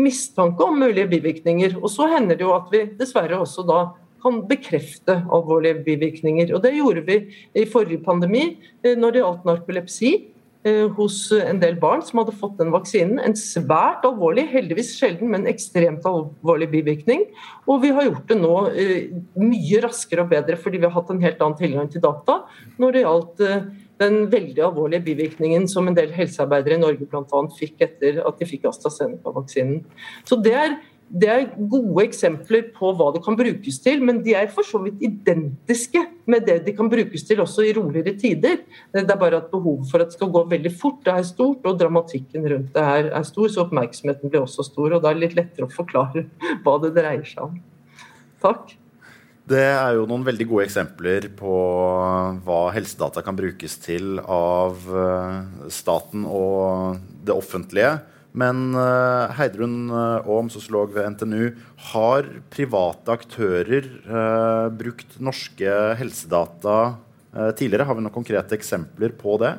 [0.00, 1.78] mistanke om mulige bivirkninger.
[1.80, 3.80] Og så hender det jo at vi dessverre også da
[4.20, 6.52] kan bekrefte alvorlige bivirkninger.
[6.54, 7.16] Og Det gjorde vi
[7.56, 8.44] i forrige pandemi
[8.84, 10.12] uh, når det gjaldt narkolepsi.
[10.60, 13.16] Eh, hos en del barn som hadde fått den vaksinen.
[13.24, 17.22] En svært alvorlig, heldigvis sjelden, men ekstremt alvorlig bivirkning.
[17.64, 19.06] Og vi har gjort det nå eh,
[19.40, 22.42] mye raskere og bedre fordi vi har hatt en helt annen tilgang til data
[22.76, 23.64] når det gjaldt eh,
[24.04, 28.48] den veldig alvorlige bivirkningen som en del helsearbeidere i Norge annet fikk etter at de
[28.52, 29.80] fikk AstraZeneca-vaksinen.
[30.28, 30.76] Så det er
[31.10, 34.78] det er gode eksempler på hva det kan brukes til, men de er for så
[34.84, 38.60] vidt identiske med det de kan brukes til også i roligere tider.
[38.94, 41.66] Det er bare at behovet for at det skal gå veldig fort det er stort,
[41.66, 44.92] og dramatikken rundt det her er stor, så oppmerksomheten blir også stor.
[44.92, 46.28] og Da er det litt lettere å forklare
[46.62, 47.58] hva det dreier seg om.
[48.44, 48.76] Takk.
[49.50, 51.54] Det er jo noen veldig gode eksempler på
[52.46, 57.96] hva helsedata kan brukes til av eh, staten og det offentlige.
[58.32, 61.50] Men uh, Heidrun Aam, eh, sosiolog ved NTNU,
[61.90, 66.78] har private aktører uh, brukt norske helsedata
[67.34, 67.88] uh, tidligere?
[67.88, 69.56] Har vi noen konkrete eksempler på det?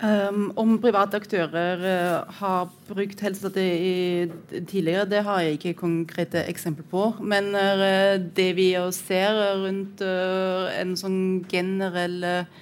[0.00, 4.30] Um, om private aktører uh, har brukt helsedata i,
[4.64, 7.02] tidligere, det har jeg ikke konkrete eksempler på.
[7.20, 11.20] Men uh, det vi ser rundt uh, en sånn
[11.50, 12.58] generell eh,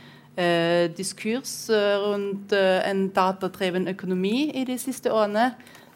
[0.94, 5.48] diskurs rundt en datadreven økonomi i de siste årene,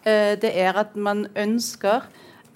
[0.02, 2.09] det er at man ønsker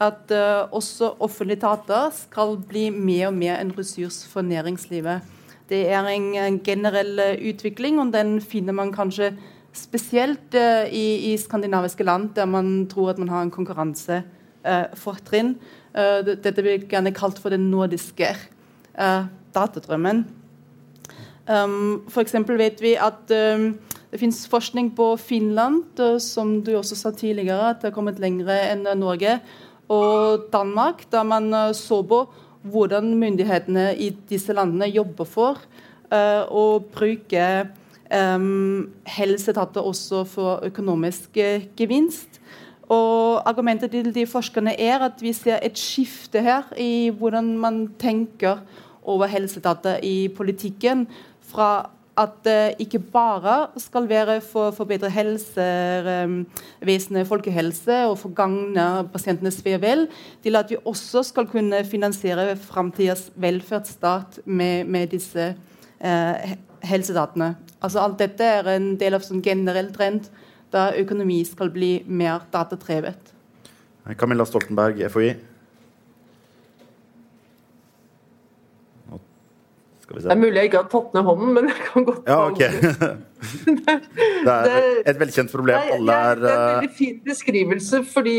[0.02, 0.32] at
[0.74, 5.22] også offentlige data skal bli mer og mer en ressurs for næringslivet.
[5.70, 9.36] Det er en, en generell utvikling, og den finner man kanskje
[9.76, 10.56] spesielt
[10.90, 15.56] i, i, skandinaviske land, der man tror at man har en konkurransefortrinn.
[16.26, 18.36] dette blir gjerne kalt for den nordiske
[19.54, 20.24] datadrømmen.
[21.46, 22.34] Um, F.eks.
[22.58, 23.68] vet vi at um,
[24.10, 28.18] det finnes forskning på Finland, uh, som du også sa tidligere, at det har kommet
[28.22, 29.38] lenger enn Norge,
[29.86, 32.24] og Danmark, da man uh, så på
[32.66, 35.60] hvordan myndighetene i disse landene jobber for
[36.10, 37.44] uh, å bruke
[38.10, 41.38] um, helsedata også for økonomisk
[41.78, 42.40] gevinst.
[42.90, 47.80] Og Argumentet til de forskerne er at vi ser et skifte her i hvordan man
[48.02, 48.62] tenker
[49.06, 51.06] over helsedata i politikken
[51.46, 51.70] fra
[52.16, 59.64] at det ikke bare skal være for å forbedre helsevesenet, folkehelse og for gagne pasientenes
[59.64, 60.08] ve og vel,
[60.44, 65.54] til at vi også skal kunne finansiere framtidas velferdsstat med, med disse
[66.00, 66.56] eh,
[66.88, 67.54] helsedatene.
[67.84, 70.22] Altså Alt dette er en del av en generell trend
[70.72, 73.32] da økonomi skal bli mer datadrevet.
[74.16, 75.55] Camilla Stoltenberg, FHI.
[80.06, 82.70] Det er mulig jeg ikke har tatt ned hånden, men jeg kan godt ja, okay.
[84.46, 85.88] Det er et velkjent problem.
[85.96, 88.36] Alle er Det er en veldig fin beskrivelse, fordi,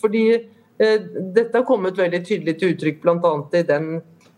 [0.00, 0.96] fordi eh,
[1.36, 3.34] dette har kommet veldig tydelig til uttrykk bl.a.
[3.52, 3.90] i den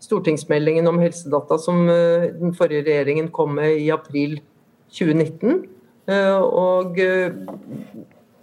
[0.03, 4.35] stortingsmeldingen om helsedata som eh, den forrige regjeringen kom med i april
[4.91, 5.63] 2019.
[6.11, 7.31] Eh, og eh,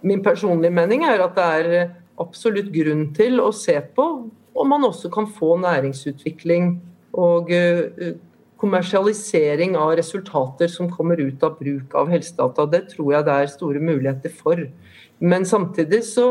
[0.01, 4.09] min personlige mening er at det er absolutt grunn til å se på
[4.55, 6.75] om man også kan få næringsutvikling
[7.15, 8.15] og eh,
[8.61, 12.67] kommersialisering av resultater som kommer ut av bruk av helsedata.
[12.71, 14.61] Det tror jeg det er store muligheter for.
[15.19, 16.29] Men samtidig så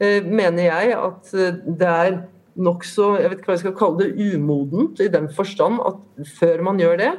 [0.00, 2.18] eh, mener jeg at eh, det er
[2.56, 6.62] nokså jeg vet ikke hva jeg skal kalle det, umodent i den forstand at før
[6.70, 7.14] man gjør det,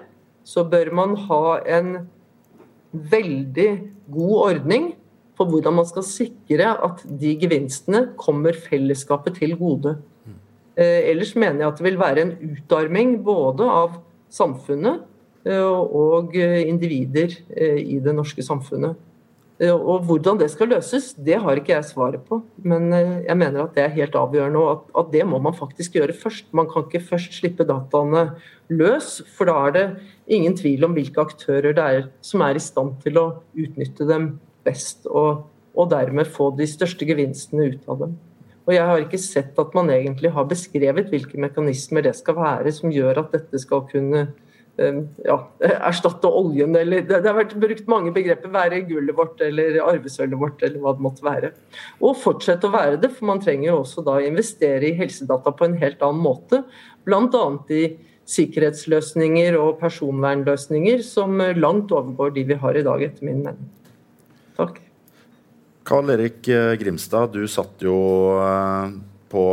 [0.47, 1.91] så bør man ha en
[2.91, 3.69] veldig
[4.13, 4.93] god ordning
[5.37, 9.97] for hvordan man skal sikre at de gevinstene kommer fellesskapet til gode.
[10.77, 13.97] Eh, ellers mener jeg at det vil være en utarming både av
[14.29, 15.01] samfunnet
[15.47, 19.03] eh, og eh, individer i det norske samfunnet.
[19.57, 22.37] Og Hvordan det skal løses, det har ikke jeg svaret på.
[22.61, 26.13] Men jeg mener at det er helt avgjørende, og at, det må man faktisk gjøre
[26.13, 26.51] først.
[26.53, 28.35] Man kan ikke først slippe dataene
[28.69, 29.87] løs, for da er det
[30.29, 33.25] ingen tvil om hvilke aktører det er som er i stand til å
[33.57, 38.17] utnytte dem best, og, og dermed få de største gevinstene ut av dem.
[38.67, 42.73] Og jeg har ikke sett at man egentlig har beskrevet hvilke mekanismer det skal være
[42.75, 45.37] som gjør at dette skal kunne um, ja,
[45.89, 48.51] erstatte oljen, eller det, har vært brukt mange begreper.
[48.51, 51.53] Være gullet vårt eller arvesølvet vårt, eller hva det måtte være.
[52.01, 55.69] Og fortsette å være det, for man trenger jo også da investere i helsedata på
[55.69, 56.65] en helt annen måte.
[57.07, 57.45] Bl.a.
[57.71, 57.85] i
[58.27, 63.71] sikkerhetsløsninger og personvernløsninger som langt overgår de vi har i dag, etter min mening.
[64.59, 64.81] Takk.
[65.87, 67.95] Karl Erik eh, Grimstad, du satt jo
[68.43, 68.89] eh,
[69.31, 69.43] på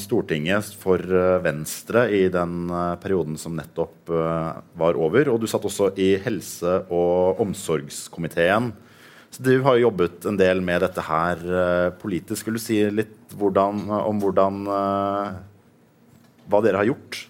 [0.00, 5.28] Stortinget for eh, Venstre i den perioden som nettopp var over.
[5.28, 8.72] Og du satt også i helse- og omsorgskomiteen.
[9.28, 11.42] Så du har jobbet en del med dette her
[12.00, 12.44] politisk.
[12.44, 14.60] Skulle du si litt hvordan, om hvordan
[16.46, 17.24] Hva dere har gjort?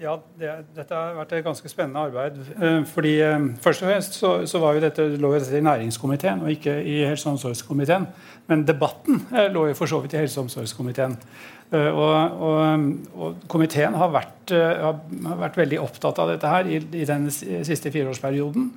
[0.00, 2.38] Ja, det, dette har vært et ganske spennende arbeid.
[2.58, 6.50] Eh, fordi eh, Først og fremst så, så var jo dette lå i næringskomiteen og
[6.50, 8.08] ikke i helse- og omsorgskomiteen.
[8.50, 11.14] Men debatten eh, lå jo for så vidt i helse- og omsorgskomiteen.
[11.74, 12.84] Og, og,
[13.18, 15.00] og, komiteen har vært, har
[15.40, 18.68] vært, veldig opptatt av dette her i, i den siste fireårsperioden.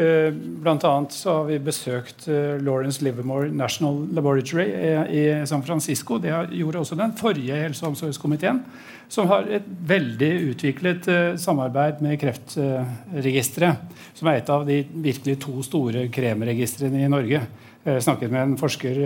[0.00, 0.92] Bl.a.
[1.12, 2.26] så har vi besøkt
[2.64, 4.66] Lawrence Livermore National Laboratory
[5.12, 6.18] i San Francisco.
[6.18, 8.64] Det gjorde også den forrige helse- og omsorgskomiteen
[9.10, 11.08] som har et veldig utviklet
[11.42, 13.82] samarbeid med Kreftregisteret,
[14.14, 17.42] som er et av de virkelig to store kremregistrene i Norge.
[17.80, 19.00] Jeg snakket med en forsker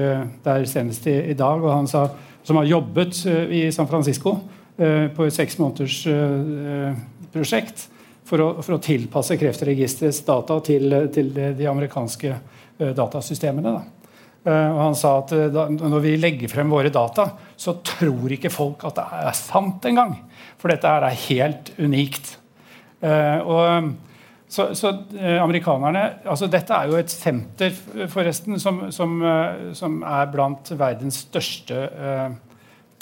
[0.44, 2.08] der senest i, i, dag, og han sa,
[2.44, 4.38] som har jobbet eh, i San Francisco
[4.74, 6.00] på et seks måneders
[7.30, 7.84] prosjekt
[8.26, 12.32] for å, for å, tilpasse Kreftregisterets data til, til de, amerikanske
[12.98, 13.70] datasystemene.
[13.76, 14.04] Da.
[14.44, 18.34] Eh, og han sa at eh, da, når vi legger frem våre data, så tror
[18.36, 20.18] ikke folk at det er sant engang.
[20.60, 22.34] For dette er helt unikt.
[23.00, 23.94] Eh, og
[24.54, 24.90] så, så
[25.42, 27.74] amerikanerne altså Dette er jo et senter
[28.12, 29.16] forresten som, som,
[29.74, 32.36] som er blant verdens største eh,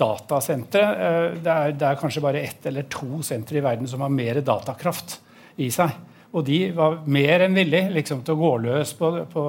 [0.00, 0.82] datasentre.
[0.96, 4.40] Uh, det, det, er kanskje bare ett eller to sentre i verden som har mer
[4.44, 5.18] datakraft
[5.60, 5.92] i seg.
[6.32, 9.44] Og de var mer enn villige liksom, til å gå løs på, på,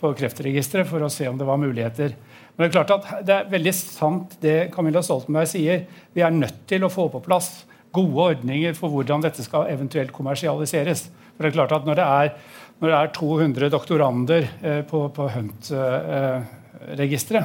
[0.00, 2.12] på Kreftregisteret for å se om det var muligheter.
[2.52, 5.86] Men Det er klart at det er veldig sant det Camilla Stoltenberg sier.
[6.12, 7.62] Vi er nødt til å få på plass
[7.96, 11.08] gode ordninger for hvordan dette skal eventuelt kommersialiseres.
[11.40, 12.36] For det er klart at Når det er,
[12.80, 17.44] når det er 200 doktorander eh, på, på Hunt-registeret,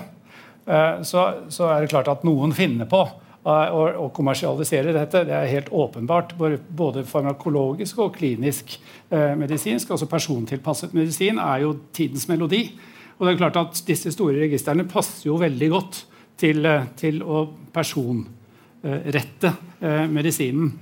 [0.67, 5.23] eh, så, så, er det klart at noen finner på eh, å, kommersialisere dette.
[5.29, 6.35] Det er helt åpenbart.
[6.35, 8.75] Både farmakologisk og klinisk
[9.07, 9.87] eh, medisinsk.
[9.95, 12.75] altså Persontilpasset medisin er jo tidens melodi.
[13.15, 16.03] Og det er klart at Disse store registrene passer jo veldig godt
[16.35, 20.75] til, eh, til å personrette eh, medisinen.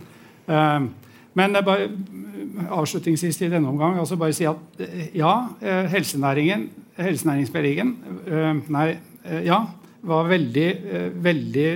[1.34, 1.90] Eh, men bare,
[2.70, 4.82] avslutningsvis i denne omgang altså bare si at
[5.18, 5.34] ja,
[5.90, 6.68] helsenæringen,
[7.00, 7.94] helsenæringsmeldingen
[8.70, 8.88] nei,
[9.42, 9.58] ja,
[10.06, 10.68] var veldig,
[11.24, 11.70] veldig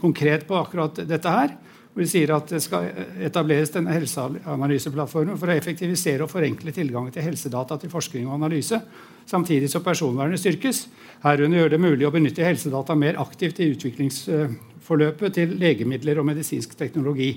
[0.00, 1.54] konkret på akkurat dette her.
[1.90, 2.86] Hvor Vi sier at det skal
[3.26, 8.78] etableres denne helseanalyseplattformen for å effektivisere og forenkle tilgangen til helsedata til forskning og analyse,
[9.26, 10.84] samtidig som personvernet styrkes.
[11.24, 16.78] Herunder gjør det mulig å benytte helsedata mer aktivt i utviklingsforløpet til legemidler og medisinsk
[16.78, 17.32] teknologi.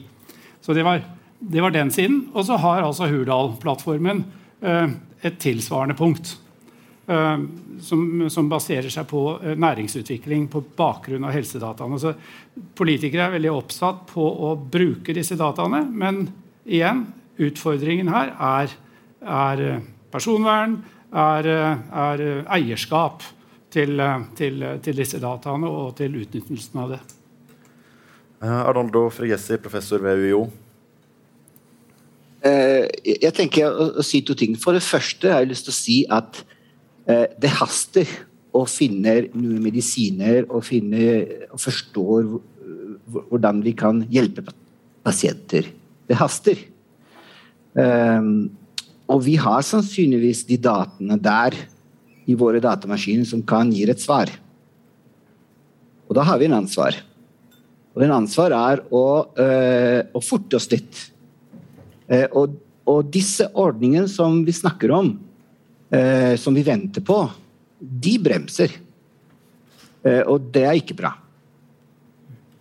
[0.61, 1.01] Så det var,
[1.49, 2.27] det var den siden.
[2.33, 4.23] Og så har altså Hurdal-plattformen
[4.61, 4.95] eh,
[5.27, 6.37] et tilsvarende punkt.
[7.03, 7.35] Uh,
[7.83, 11.97] som, som, baserer seg på uh, næringsutvikling på bakgrunn av helsedataene.
[11.99, 12.13] Så
[12.79, 16.21] politikere er veldig oppsatt på å bruke disse dataene, men
[16.63, 17.03] igjen,
[17.43, 18.77] utfordringen her er,
[19.19, 19.65] er
[20.15, 20.77] personvern,
[21.11, 21.51] er,
[21.91, 22.25] er
[22.55, 23.27] eierskap
[23.73, 23.99] til,
[24.39, 27.03] til, til, disse dataene og til utnyttelsen av det.
[28.47, 30.45] Arnoldo Fregessi, professor ved UiO.
[32.43, 34.57] Jeg tenker å, si to ting.
[34.59, 36.41] For det første har jeg lyst til å si at
[37.03, 38.07] Eh, det haster
[38.55, 42.29] å finne nye medisiner og, finne, og forstår
[43.13, 44.45] hvordan vi kan hjelpe
[45.03, 45.67] pasienter.
[46.07, 46.59] Det haster.
[47.73, 48.53] Um,
[49.09, 51.57] og vi har sannsynligvis de dataene der
[52.29, 54.31] i våre datamaskiner som kan gi et svar.
[56.07, 56.95] Og da har vi en ansvar.
[57.97, 61.01] Og en ansvar er å, å forte oss litt.
[62.13, 65.15] Uh, og, og, disse ordningene som vi snakker om,
[65.93, 67.17] eh, som vi venter på,
[67.79, 68.73] de bremser.
[70.03, 71.13] Eh, og det er ikke bra.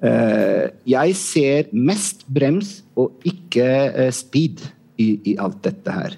[0.03, 4.65] Eh, jeg ser mest brems og ikke eh, speed
[4.99, 6.17] i, i, alt dette her.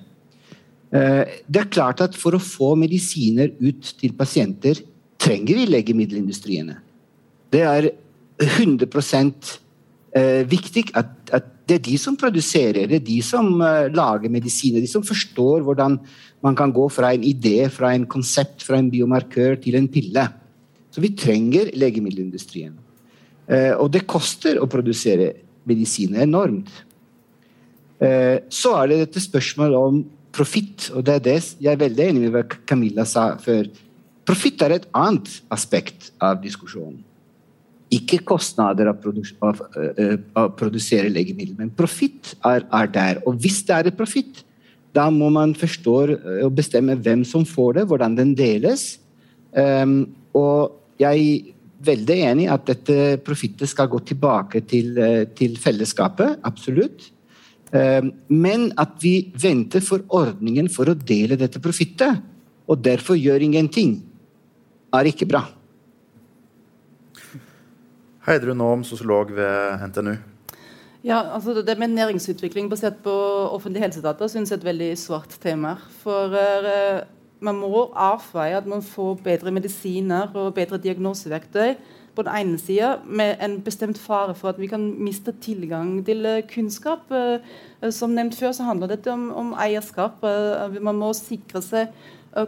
[0.94, 4.80] Eh, det er klart at for å få medisiner ut til pasienter
[5.20, 6.78] trenger vi legemiddelindustriene.
[7.52, 7.90] Det er
[8.40, 8.88] 100
[10.16, 14.32] eh, viktig at, at det er de som produserer, det er de som uh, lager
[14.32, 14.82] medisiner.
[14.84, 15.96] De som forstår hvordan
[16.44, 20.26] man kan gå fra en idé, fra en konsept, fra en biomarkør til en pille.
[20.92, 22.74] Så vi trenger legemiddelindustrien.
[23.48, 25.32] Uh, og det koster å produsere
[25.68, 26.68] medisiner enormt.
[28.02, 30.04] Uh, så er det dette spørsmålet om
[30.34, 33.70] profitt, og det er det jeg er veldig enig med hva Camilla sa før.
[34.28, 37.00] Profitt er et annet aspekt av diskusjonen.
[37.92, 39.04] Ikke kostnader av,
[39.44, 43.22] av, uh, av produsere legemidler, men profitt er, er, der.
[43.28, 44.42] Og hvis det er et profitt,
[44.94, 45.96] da må man forstå
[46.46, 48.94] og bestemme hvem som får det, hvordan den deles.
[49.50, 51.50] Um, og jeg er
[51.84, 54.94] veldig enig i at dette profittet skal gå tilbake til,
[55.36, 56.38] til fellesskapet.
[56.46, 57.10] Absolutt.
[57.74, 62.20] Um, men at vi venter for ordningen for å dele dette profittet,
[62.70, 63.96] og derfor gjør ingenting,
[64.94, 65.42] er ikke bra.
[68.24, 70.14] Heidrun Aam, sosiolog ved NTNU.
[71.04, 73.12] Ja, altså Det med næringsutvikling basert på
[73.52, 75.74] offentlige helsedata synes jeg er et veldig svart tema.
[76.00, 77.02] For uh,
[77.40, 81.74] man må avveie at man får bedre medisiner og bedre diagnoseverktøy
[82.16, 86.24] på den ene sida, med en bestemt fare for at vi kan miste tilgang til
[86.24, 87.04] uh, kunnskap.
[87.10, 90.22] Uh, som nevnt før, så handler dette om, om eierskap.
[90.80, 91.92] man må sikre seg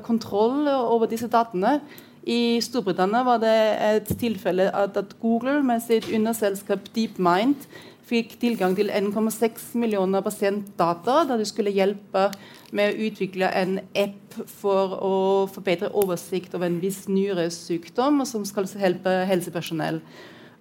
[0.03, 1.81] kontroll over disse datene.
[2.27, 3.57] I Storbritannia var det
[3.87, 7.69] et tilfelle at, at Google med sitt underselskap DeepMind
[8.07, 12.29] fikk tilgang til 1,6 millioner pasientdata da de skulle hjelpe
[12.75, 15.17] med å utvikle en app for å
[15.51, 20.01] forbedre oversikt over en viss nyresykdom som skal hjelpe helsepersonell.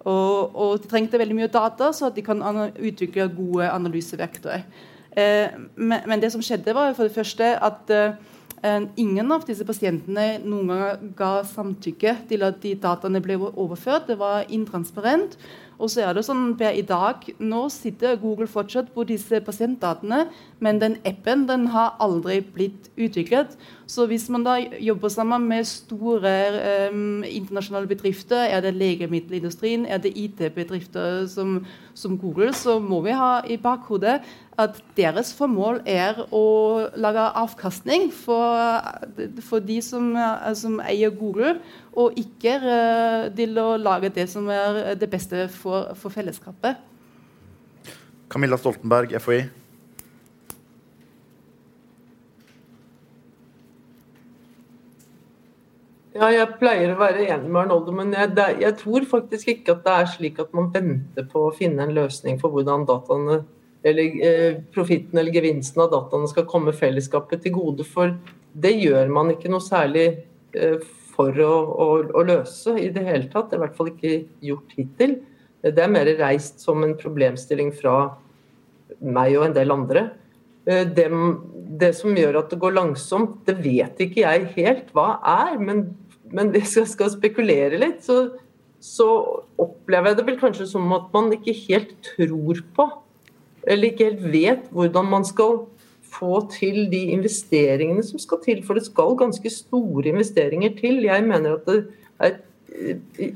[0.06, 2.42] Og, og, de trengte veldig mye data, så at de kan
[2.78, 4.60] utvikle gode analyseverktøy.
[5.18, 8.14] Eh, men, men, det som skjedde, var for det første at eh,
[8.96, 14.08] ingen av disse pasientene noen gang ga samtykke til at de dataene ble overført.
[14.10, 15.36] Det var intransparent.
[15.76, 20.22] Og så er det sånn per i dag Nå sitter Google fortsatt på disse pasientdatene,
[20.64, 23.58] men den appen den har aldri blitt utviklet.
[23.86, 26.30] Så hvis man da jobber sammen med store
[26.90, 31.60] um, internasjonale bedrifter, er det legemiddelindustrien, er det IT-bedrifter som,
[31.94, 34.18] som, Google, så må vi ha i bakhodet
[34.58, 36.46] at deres formål er å
[36.98, 38.82] lage avkastning for,
[39.46, 40.08] for de som,
[40.58, 41.60] som, eier Google,
[41.94, 46.82] og ikke uh, til å lage det som er det beste for, for fellesskapet.
[48.26, 49.44] Camilla Stoltenberg, FHI.
[56.16, 59.74] Ja, jeg pleier å være enig med Arnoldo, men jeg, det, jeg, tror faktisk ikke
[59.74, 63.42] at det er slik at man venter på å finne en løsning for hvordan dataene,
[63.86, 67.84] eller eh, profitten eller gevinsten av dataene skal komme fellesskapet til gode.
[67.86, 68.14] For
[68.56, 70.06] det gjør man ikke noe særlig
[70.56, 70.78] eh,
[71.12, 71.52] for å,
[71.84, 73.50] å, å, løse i det hele tatt.
[73.50, 74.14] Det er i hvert fall ikke
[74.48, 75.18] gjort hittil.
[75.66, 77.98] Det er mer reist som en problemstilling fra
[79.04, 80.08] meg og en del andre.
[80.64, 81.06] Eh, det,
[81.84, 85.56] det, som gjør at det går langsomt, det vet ikke jeg helt hva er.
[85.60, 85.86] Men
[86.34, 88.30] men hvis jeg skal spekulere litt, så,
[88.82, 89.08] så,
[89.60, 92.88] opplever jeg det vel kanskje som at man ikke helt tror på,
[93.66, 95.64] eller ikke helt vet hvordan man skal
[96.16, 98.62] få til de investeringene som skal til.
[98.64, 101.02] For det skal ganske store investeringer til.
[101.04, 101.80] Jeg mener at det
[102.22, 102.38] er,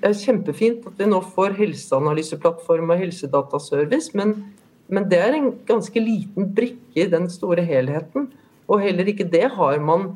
[0.01, 4.37] er kjempefint at vi nå får helseanalyseplattform og helsedataservice, men,
[4.89, 8.31] men det er en ganske liten brikke i den store helheten.
[8.71, 10.13] Og heller ikke det har man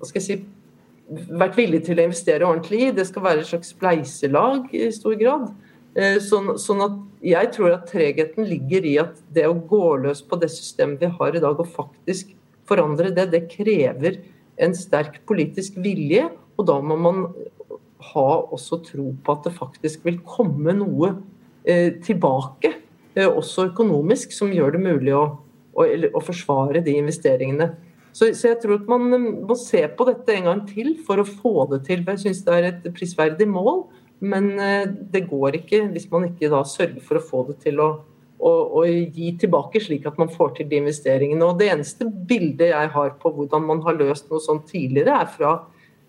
[0.00, 0.36] hva skal jeg si,
[1.10, 2.92] vært villig til å investere ordentlig i.
[2.94, 5.48] Det skal være et slags spleiselag i stor grad.
[5.98, 10.22] Eh, sånn, sånn, at jeg tror at tregheten ligger i at det å gå løs
[10.22, 12.30] på det systemet vi har i dag, og faktisk
[12.70, 14.20] forandre det, det krever
[14.60, 16.28] en sterk politisk vilje.
[16.60, 17.26] Og da må man
[18.12, 21.14] ha også tro på at det faktisk vil komme noe
[21.64, 22.74] eh, tilbake,
[23.16, 25.24] eh, også økonomisk, som gjør det mulig å,
[25.74, 27.72] å, å forsvare de investeringene.
[28.12, 29.06] Så, så, jeg tror at man
[29.46, 32.04] må se på dette en gang til for å få det til.
[32.06, 33.84] Jeg syns det er et prisverdig mål,
[34.20, 37.80] men eh, det går ikke hvis man ikke da sørger for å få det til
[37.82, 37.90] å,
[38.36, 41.46] å, å gi tilbake, slik at man får til de investeringene.
[41.46, 45.30] Og Det eneste bildet jeg har på hvordan man har løst noe sånt tidligere, er
[45.30, 45.54] fra,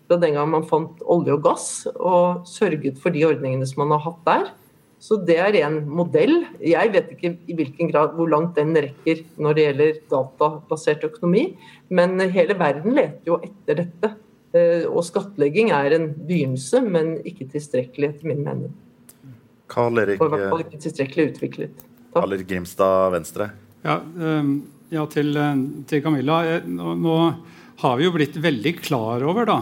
[0.08, 3.94] fra den gang man fant olje og gass og sørget for de ordningene som man
[3.96, 4.50] har hatt der.
[5.02, 6.44] Så det er en modell.
[6.62, 11.48] Jeg vet ikke i hvilken grad hvor langt den rekker når det gjelder databasert økonomi,
[11.90, 14.12] men hele verden leter jo etter dette.
[14.52, 18.76] Eh, og skattlegging er en begynnelse, men ikke tilstrekkelig, etter min mening.
[19.72, 21.82] Karl Erik, og i hvert fall ikke tilstrekkelig utviklet.
[22.12, 23.48] Karl Erik Grimstad, Venstre.
[23.82, 24.54] Ja, ehm,
[24.92, 26.42] ja til, eh, til, Camilla.
[26.46, 27.18] Eh, nå, nå,
[27.82, 29.56] har vi jo blitt veldig klar over da,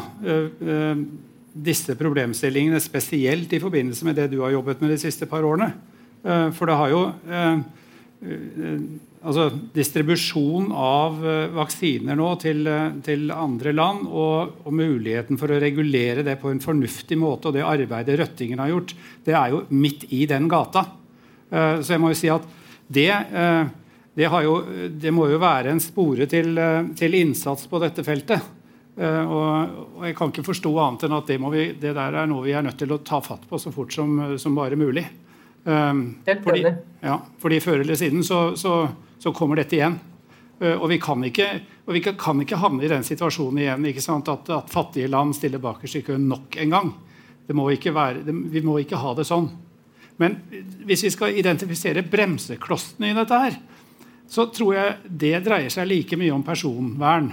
[1.52, 5.72] disse problemstillingene, spesielt i forbindelse med det du har jobbet med de siste par årene.
[6.22, 7.62] Eh, for det har jo eh,
[8.22, 8.82] eh,
[9.20, 11.18] altså distribusjon av
[11.56, 12.68] vaksiner nå til,
[13.04, 17.58] til andre land og, og, muligheten for å regulere det på en fornuftig måte, og
[17.58, 18.94] det arbeidet Røttingen har gjort,
[19.26, 20.86] det er jo midt i den gata.
[21.50, 22.46] Så jeg må jo si at
[22.88, 23.10] det,
[24.16, 24.54] det, jo,
[25.02, 26.56] det må jo være en spore til,
[26.96, 28.48] til innsats på dette feltet.
[29.00, 32.26] Uh, og, og, Jeg kan ikke forstå annet enn at det, vi, det, der er
[32.28, 35.06] noe vi er nødt til å ta fatt på så fort som, som bare mulig.
[35.64, 36.64] Um, fordi,
[37.04, 38.88] ja, fordi før eller siden så, så,
[39.20, 39.96] så kommer dette igjen.
[40.60, 41.48] Uh, og, vi kan, ikke,
[41.86, 46.02] og vi kan ikke havne i den situasjonen igjen at, at, fattige land stiller bakerst
[46.02, 46.94] i køen nok en gang.
[47.48, 49.48] Det må være, det, vi må ikke ha det sånn.
[50.20, 50.42] Men
[50.84, 53.56] hvis vi skal identifisere bremseklossene i dette, her,
[54.28, 57.32] så tror jeg det dreier seg like mye om personvern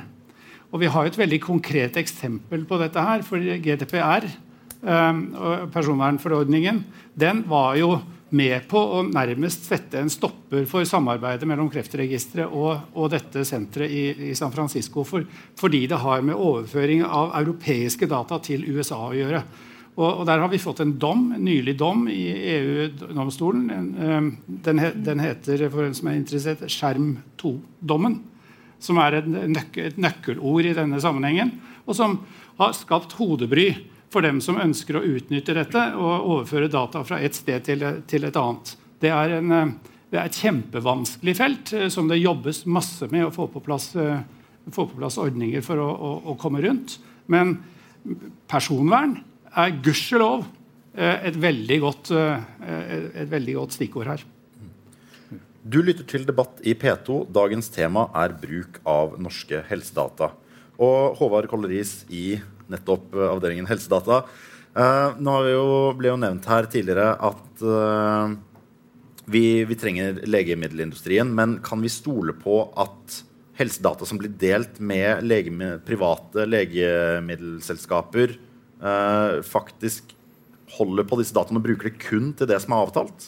[0.78, 3.02] og Vi har et veldig konkret eksempel på dette.
[3.02, 4.28] her, for GDPR,
[4.86, 5.24] um,
[5.74, 6.84] personvernforordningen,
[7.18, 7.96] den var jo
[8.30, 13.90] med på å nærmest sette en stopper for samarbeidet mellom Kreftregisteret og, og dette senteret
[13.90, 15.04] i, i, San Francisco.
[15.04, 15.26] For,
[15.58, 19.44] fordi det har med overføring av europeiske data til USA å gjøre.
[19.98, 22.22] Og, og Der har vi fått en dom, en nylig dom i
[22.54, 23.70] EU-domstolen.
[23.98, 28.22] Um, den, den, heter for hvem som er interessert, Skjerm 2-dommen
[28.84, 31.56] som er et, nøk et nøkkelord i denne sammenhengen,
[31.88, 32.20] og som
[32.58, 33.72] har skapt hodebry
[34.14, 38.28] for dem som ønsker å utnytte dette og overføre data fra et sted til, til
[38.28, 38.74] et annet.
[39.04, 39.74] Det er, en, eh,
[40.12, 43.92] det er, et kjempevanskelig felt eh, som det jobbes masse med å få på plass,
[44.00, 44.22] eh,
[44.72, 46.98] få på plass ordninger for å, å, å, komme rundt.
[47.32, 47.58] Men
[48.50, 49.20] personvern
[49.58, 50.46] er gudskjelov
[50.98, 54.24] et, veldig godt, et veldig godt stikkord her.
[55.68, 57.26] Du lytter til debatt i P2.
[57.34, 60.30] Dagens tema er bruk av norske helsedata.
[60.80, 62.38] Og Håvard Kolleris i
[62.72, 64.22] nettopp avdelingen helsedata.
[64.78, 65.66] Eh, nå jo,
[65.98, 68.36] ble jo nevnt her tidligere at eh,
[69.28, 71.34] vi, vi, trenger legemiddelindustrien.
[71.36, 73.18] Men kan vi stole på at
[73.60, 78.38] helsedata som blir delt med legeme, private legemiddelselskaper,
[78.80, 80.16] eh, faktisk
[80.78, 83.28] holder på disse dataene og bruker det kun til det som er avtalt?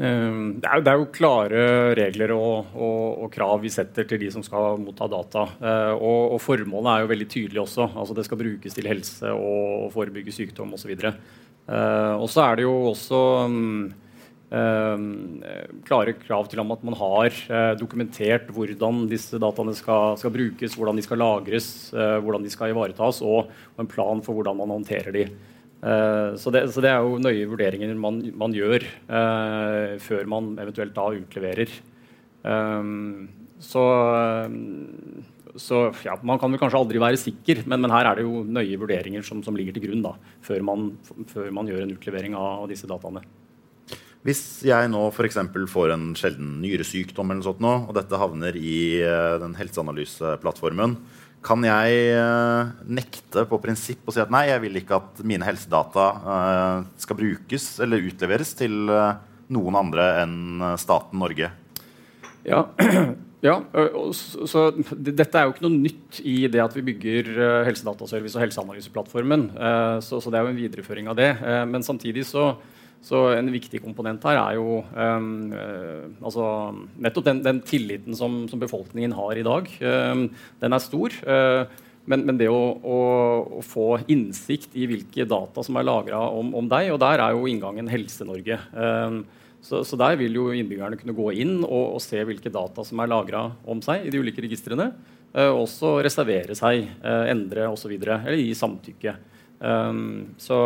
[0.00, 1.62] Ehm, det er, det er, jo klare
[1.98, 5.46] regler og, og, og, krav vi setter til de som skal motta data.
[5.60, 7.90] Eh, og, og formålet er jo veldig tydelig også.
[7.94, 10.94] Altså Det skal brukes til helse og forebygge sykdom osv.
[11.70, 13.92] Uh, og så er det jo også um,
[15.86, 20.98] klare krav til at man har uh, dokumentert hvordan disse dataene skal, skal, brukes, hvordan
[20.98, 25.28] de skal lagres, hvordan de skal ivaretas, og, en plan for hvordan man håndterer de.
[25.80, 28.84] Så det, så, det, er jo nøye vurderinger man, man gjør
[30.04, 31.72] før man eventuelt da utleverer.
[33.64, 33.84] så
[35.58, 38.42] så ja, Man kan vel kanskje aldri være sikker, men, men, her er det jo
[38.46, 40.14] nøye vurderinger som, som ligger til grunn da,
[40.46, 40.90] før man,
[41.30, 43.22] før man gjør en utlevering av, disse dataene.
[44.26, 45.38] Hvis jeg nå f.eks.
[45.72, 50.98] får en sjelden nyresykdom, eller noe sånt nå, og dette havner i uh, den helseanalyseplattformen,
[51.44, 55.46] kan jeg uh, nekte på prinsipp og si at nei, jeg vil ikke at mine
[55.46, 58.76] helsedata uh, skal brukes eller utleveres til
[59.50, 60.36] noen andre enn
[60.80, 61.50] staten Norge?
[62.46, 62.68] Ja,
[63.40, 63.54] Ja,
[64.12, 67.30] så Dette er jo ikke noe nytt i det at vi bygger
[67.64, 69.46] Helsedataservice og Helseanalyseplattformen.
[70.04, 71.30] Så, så, det er jo en videreføring av det.
[71.72, 72.50] Men samtidig så,
[73.00, 75.52] så en viktig komponent her er jo um,
[76.20, 76.46] altså
[77.00, 79.70] nettopp den, den tilliten som, som, befolkningen har i dag.
[79.80, 80.26] Um,
[80.60, 81.16] den er stor.
[81.24, 81.64] Uh,
[82.10, 82.98] men, men, det å, å,
[83.60, 87.36] å, få innsikt i hvilke data som er lagra om, om, deg, og der er
[87.36, 88.58] jo inngangen Helse-Norge.
[88.72, 89.22] Um,
[89.60, 93.00] så, så, der vil jo innbyggerne kunne gå inn og, og se hvilke data som
[93.02, 94.90] er lagra om seg i de ulike registrene.
[95.30, 97.92] Uh, også reservere seg, uh, endre osv.
[98.00, 99.16] Eller gi samtykke.
[99.60, 100.56] Um, så,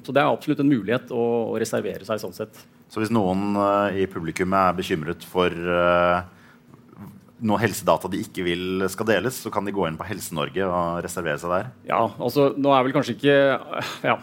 [0.00, 2.62] så, det er absolutt en mulighet å, å, reservere seg sånn sett.
[2.88, 6.24] Så hvis noen uh, i publikum er bekymret for uh,
[7.44, 11.00] noe helsedata de ikke vil skal deles, så kan de gå inn på Helse-Norge og
[11.04, 11.72] reservere seg der?
[11.90, 13.36] Ja, altså nå er vel kanskje ikke
[14.06, 14.16] ja,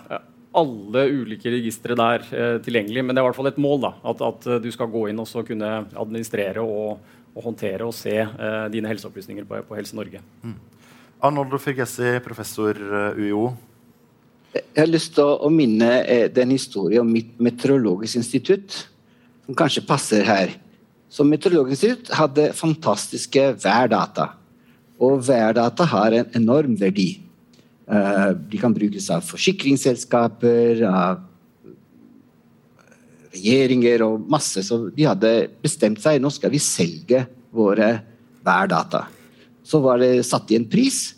[0.54, 3.04] alle ulike registre der uh, tilgjengelig.
[3.06, 3.84] Men det er i hvert fall et mål.
[3.86, 7.02] da, At, at eh, du skal gå inn og så kunne administrere og,
[7.34, 10.22] og håndtere og se eh, dine helseopplysninger på, på Helse Norge.
[10.46, 10.58] Mm.
[11.24, 13.54] Arnoldo Firgessi, professor eh, UiO.
[14.54, 18.76] Jeg har lyst til å minne eh, den historien om mitt meteorologisk institutt,
[19.47, 20.54] som kanskje passer her.
[21.10, 24.30] Så Meteorologisk institutt hadde fantastiske værdata.
[25.01, 27.16] Og værdata har en enorm verdi.
[27.89, 31.26] Eh, de kan brukes av forsikringsselskaper, av
[33.34, 34.62] regjeringer og masse.
[34.62, 35.34] Så de hadde
[35.66, 37.91] bestemt seg nå skal vi selge våre
[38.45, 39.08] værdata.
[39.66, 41.16] Så var det satt i en pris,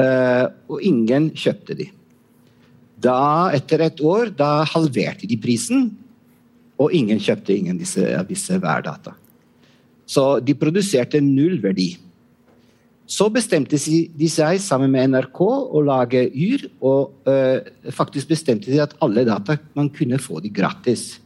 [0.00, 1.92] eh, og ingen kjøpte de.
[3.00, 5.88] Da, etter et år, da halverte de prisen,
[6.80, 9.14] og ingen kjøpte ingen av disse værdata.
[10.08, 11.92] Så de produserte null verdi.
[13.10, 18.80] Så bestemte de seg sammen med NRK å lage Yr, og øh, faktisk bestemte de
[18.82, 21.18] at alle data man kunne få de gratis.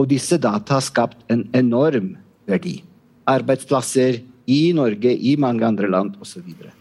[0.00, 2.14] Og disse data har skapt en enorm
[2.48, 2.78] verdi.
[3.28, 6.40] Arbeidsplasser i Norge, i mange andre land osv.
[6.40, 6.72] Så, videre.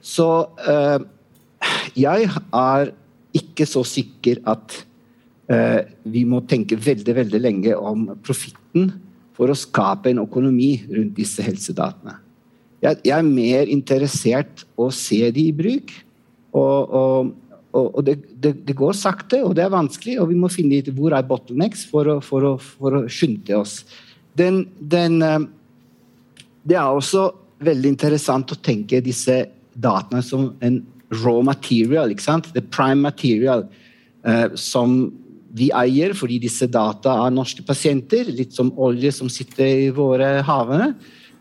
[0.00, 0.28] så
[0.70, 1.06] øh,
[1.98, 2.92] jeg er
[3.34, 4.76] ikke så sikker at
[5.50, 5.80] eh,
[6.10, 8.92] vi må tenke veldig, veldig lenge om profitten
[9.34, 12.20] for å skape en økonomi rundt disse helsedatene.
[12.84, 15.90] Jeg, jeg, er mer interessert å se de i bruk.
[16.54, 17.32] Og, og,
[17.74, 20.90] og det, det, det, går sakte, og det er vanskelig, og vi må finne ut
[20.94, 23.80] hvor er bottlenecks for å, for å, for å skynde oss.
[24.38, 25.48] Den, den, eh,
[26.62, 27.32] det er også
[27.64, 29.40] veldig interessant å tenke disse
[29.74, 30.82] dataene som en
[31.22, 32.50] raw material, ikke sant?
[32.54, 33.66] the prime material,
[34.24, 35.12] eh, som
[35.54, 40.40] vi eier fordi disse data er norske pasienter, litt som olje som sitter i våre
[40.46, 40.94] havene.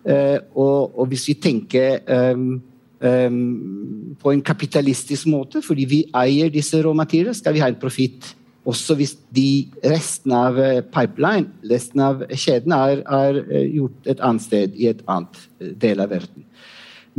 [0.03, 2.03] Eh, og, og, hvis vi tenker
[2.35, 2.61] um,
[2.99, 8.33] um, på en kapitalistisk måte, fordi vi eier disse råmateriene, skal vi ha en profitt.
[8.69, 14.45] Også hvis de resten av eh, pipeline, resten av kjeden, er, er gjort et annet
[14.45, 15.41] sted i et annet
[15.81, 16.45] del av verden.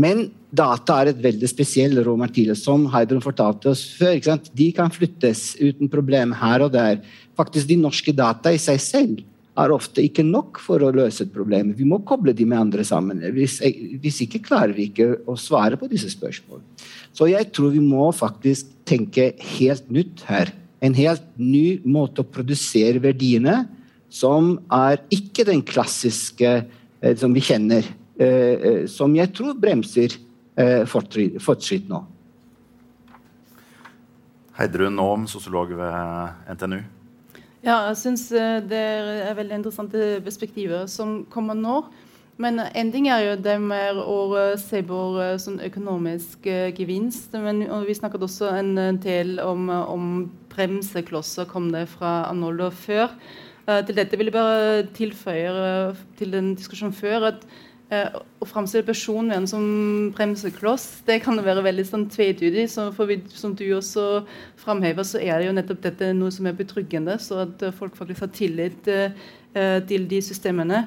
[0.00, 4.18] Men data er et veldig spesielt råmateriale, som Heidrun fortalte oss før.
[4.54, 6.98] De kan flyttes uten problem her og der.
[7.38, 9.22] Faktisk De norske data i seg selv
[9.54, 11.70] er ofte ikke nok for å løse et problem.
[11.78, 13.22] Vi må koble de med andre sammen.
[13.36, 13.60] Hvis,
[14.02, 16.66] hvis ikke klarer vi ikke å svare på disse spørsmålene.
[17.14, 20.50] Så jeg tror vi må faktisk tenke helt nytt her.
[20.82, 23.62] En helt ny måte å produsere verdiene
[24.14, 27.86] som er ikke den klassiske eh, som vi kjenner.
[28.14, 30.20] Eh, eh, som jeg tror bremser
[30.86, 31.98] fortskritt nå.
[34.54, 36.78] Heidrun Aam, sosiolog ved NTNU.
[37.64, 38.82] Ja, jeg syns eh, det
[39.24, 41.80] er veldig interessante perspektiver som kommer nå.
[42.38, 45.00] Men en ting er jo det med å se på
[45.42, 47.34] sånn økonomisk gevinst.
[47.34, 50.08] Men vi snakket også en del om, om
[50.54, 53.14] bremseklosser, kom det fra Arnoldo før.
[53.86, 57.62] til dette vil jeg bare tilføye til den diskusjonen før at Eh,
[57.92, 59.64] å framstille personvern som
[60.16, 62.66] bremsekloss, det kan være veldig sånn tvetydig.
[62.72, 64.24] Så for vi, som du også
[64.60, 67.96] framhever, så er det jo nettopp dette noe som er betryggende, så at eh, folk
[67.98, 69.12] faktisk har tillit eh,
[69.88, 70.86] til de systemene.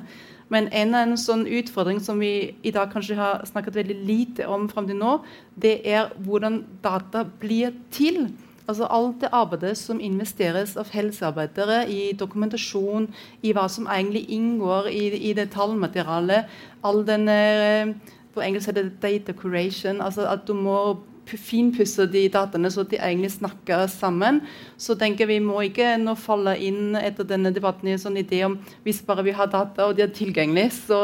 [0.53, 4.69] Men en, en sånn utfordring som vi i dag kanskje har snakket veldig lite om
[4.71, 5.17] fram til nå,
[5.59, 8.29] det er hvordan data blir til.
[8.67, 13.07] Altså Alt det arbeidet som investeres av helsearbeidere i dokumentasjon,
[13.41, 16.51] i hva som egentlig inngår i, i det tallmaterialet,
[16.83, 17.95] all den eh,
[18.35, 20.01] På engelsk heter det data curation.
[20.01, 20.99] altså At du må
[21.35, 24.39] finpusse de dataene så de egentlig snakker sammen.
[24.77, 28.43] Så tenker vi må ikke nå falle inn etter denne debatten i en sånn idé
[28.47, 31.01] om hvis bare vi har data og de er tilgjengelige, så,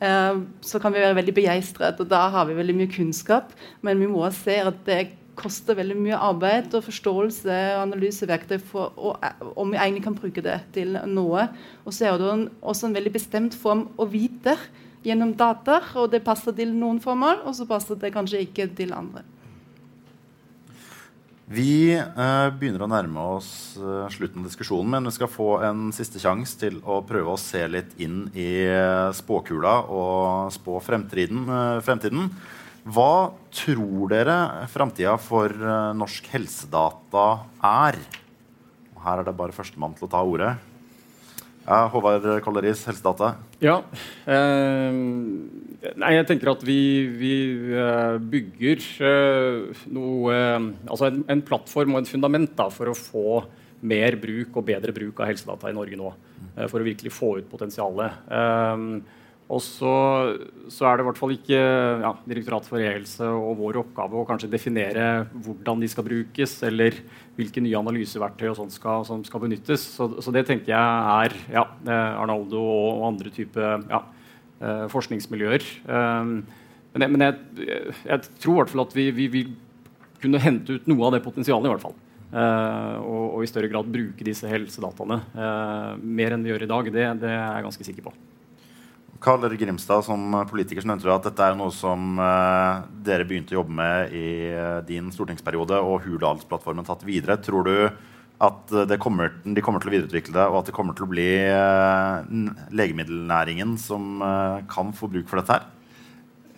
[0.00, 2.00] eh, så kan vi være veldig begeistret.
[2.00, 3.52] Og da har vi veldig mye kunnskap.
[3.82, 5.00] Men vi må se at det
[5.40, 9.24] koster veldig mye arbeid og forståelse og analyseverktøy for og,
[9.56, 11.48] om vi egentlig kan bruke det til noe.
[11.84, 14.56] Og så er det også en veldig bestemt form å vite
[15.06, 18.92] gjennom data, og det passer til noen formål, og så passer det kanskje ikke til
[18.92, 19.24] andre.
[21.50, 25.88] Vi eh, begynner å nærme oss eh, slutten av diskusjonen, men vi skal få en
[25.94, 31.42] siste sjanse til å prøve å se litt inn i eh, spåkula og spå fremtiden.
[31.50, 32.30] Eh, fremtiden.
[32.88, 34.38] Hva tror dere
[34.72, 37.26] framtida for uh, norsk helsedata
[37.60, 38.00] er?
[39.00, 40.54] Her er det bare førstemann til å ta ordet.
[41.70, 43.34] Håvard Kolleris, Helsedata.
[43.62, 43.76] Ja.
[44.24, 44.96] Eh,
[46.00, 46.80] nei, jeg tenker at vi,
[47.20, 47.34] vi
[47.76, 50.34] uh, bygger eh, noe
[50.88, 53.42] Altså en, en, plattform og et fundament da, for å få
[53.86, 56.10] mer bruk og bedre bruk av helsedata i Norge nå.
[56.68, 58.18] for å virkelig få ut potensialet.
[59.50, 59.92] Og så,
[60.70, 64.26] så, er det i hvert fall ikke ja, Direktoratet for e-helse og vår oppgave å
[64.28, 67.00] kanskje definere hvordan de skal brukes, eller
[67.38, 69.88] hvilke nye analyseverktøy og sånt skal, som skal benyttes.
[69.96, 70.78] Så, så, det tenker jeg
[71.26, 71.66] er ja,
[72.20, 73.58] Arnaldo og, andre type
[73.90, 74.04] ja,
[74.62, 75.66] eh, forskningsmiljøer.
[75.88, 76.36] Um,
[76.94, 77.66] men, jeg, men jeg,
[78.04, 79.52] jeg, tror i hvert fall at vi, vi vil
[80.22, 81.66] kunne hente ut noe av det potensialet.
[81.66, 81.98] i hvert fall.
[82.30, 86.74] Uh, og, og, i større grad bruke disse helsedataene uh, mer enn vi gjør i
[86.76, 86.90] dag.
[86.94, 88.20] Det, det er jeg ganske sikker på.
[89.20, 93.52] Karl Erik Grimstad, som politiker så nevnte at dette er noe som uh, dere begynte
[93.52, 97.36] å jobbe med i uh, din stortingsperiode, og Hurdalsplattformen tatt videre.
[97.44, 97.74] Tror du
[98.40, 101.28] at kommer, de kommer til å videreutvikle det, og at det kommer til å bli
[101.52, 102.24] uh,
[102.72, 104.24] legemiddelnæringen som
[104.72, 105.68] kan få bruk for dette her?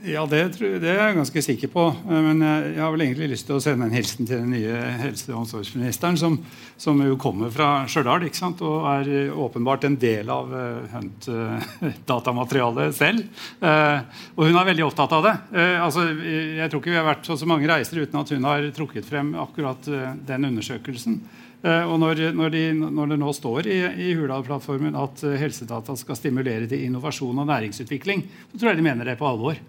[0.03, 1.82] Ja, det, det, er jeg ganske sikker på.
[1.94, 4.74] Eh, men jeg, har vel egentlig lyst til å sende en hilsen til den nye
[4.98, 6.40] helse- og omsorgsministeren, som,
[6.80, 10.50] som jo kommer fra Stjørdal og er åpenbart en del av
[10.90, 13.22] Hunt-datamaterialet selv.
[13.62, 15.34] Og hun er veldig opptatt av det.
[15.82, 18.66] Altså, jeg tror ikke vi har vært så, så mange reiser uten at hun har
[18.74, 19.86] trukket frem akkurat
[20.26, 21.20] den undersøkelsen.
[21.62, 23.78] og når, når, de, når, det nå står i,
[24.09, 29.12] i Hurdal-plattformen at helsedata skal stimulere til innovasjon og næringsutvikling, så tror jeg de mener
[29.12, 29.62] det på alvor.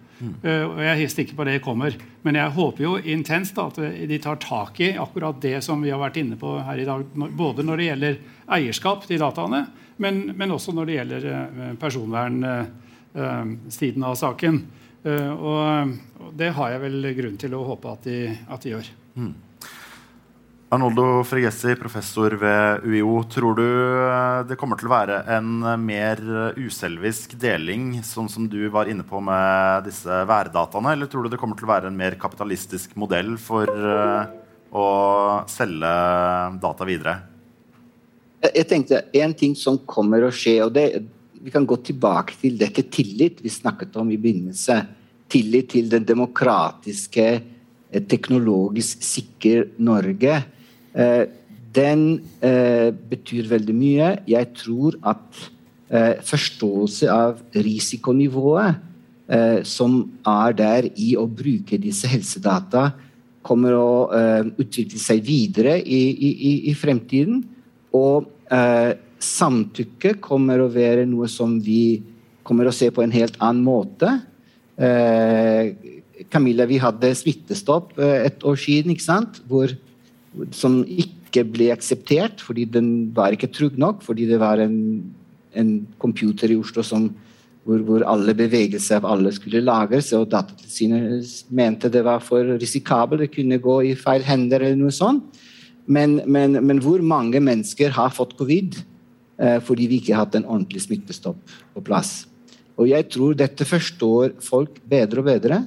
[0.44, 1.92] Uh, og Jeg er helt sikker på det kommer.
[2.24, 6.02] Men jeg håper jo intenst at de tar tak i akkurat det som vi har
[6.02, 7.00] vært inne på her i dag.
[7.38, 8.14] Både når det gjelder
[8.58, 9.62] eierskap til dataene,
[10.04, 11.36] men, men også når det gjelder uh,
[11.82, 14.56] personvernsiden av saken.
[15.04, 15.62] Og,
[16.40, 18.88] det har jeg vel grunn til å håpe at de, at de gjør.
[19.20, 19.34] Mm.
[20.74, 23.20] Arnoldo Fregessi, professor ved UiO.
[23.30, 28.30] Tror du eh, det kommer til å være en eh, mer eh, uselvisk deling, sånn
[28.32, 31.74] som du var inne på med disse værdataene, eller tror du det kommer til å
[31.76, 33.70] være en mer kapitalistisk modell for
[34.74, 34.88] å
[35.52, 35.92] selge
[36.64, 37.14] data videre?
[38.48, 40.88] Jeg tenkte En ting som kommer å skje, og det,
[41.38, 44.80] vi kan gå tilbake til dette tillit vi snakket om i begynnelse.
[45.30, 47.30] Tillit til den demokratiske,
[48.10, 50.42] teknologisk sikre Norge
[51.74, 52.02] den
[52.44, 54.10] eh, betyr veldig mye.
[54.30, 55.44] Jeg tror at
[55.90, 58.90] eh, forståelse av risikonivået
[59.66, 59.94] som
[60.28, 62.90] er der i å bruke disse helsedata,
[63.42, 63.94] kommer å
[64.60, 67.40] utvikle seg videre i, i, i fremtiden.
[67.96, 68.28] Og
[69.24, 72.04] samtykke kommer å være noe som vi
[72.46, 74.12] kommer å se på en helt annen måte.
[76.30, 79.40] Camilla, vi hadde smittestopp et år siden, ikke sant?
[79.48, 79.72] hvor
[80.56, 84.04] som ikke ble akseptert fordi den var ikke trygg nok.
[84.06, 84.78] Fordi det var en,
[85.54, 87.10] en computer i Oslo som,
[87.64, 93.24] hvor, hvor, alle bevegelser av alle skulle lagres, og Datatilsynet mente det var for risikabelt,
[93.24, 95.42] det kunne gå i feil hender eller noe sånt.
[95.86, 98.78] Men, men, men hvor mange mennesker har fått covid
[99.36, 102.22] eh, fordi vi ikke har hatt en ordentlig smittestopp på plass?
[102.80, 105.60] Og jeg tror dette forstår folk bedre og bedre.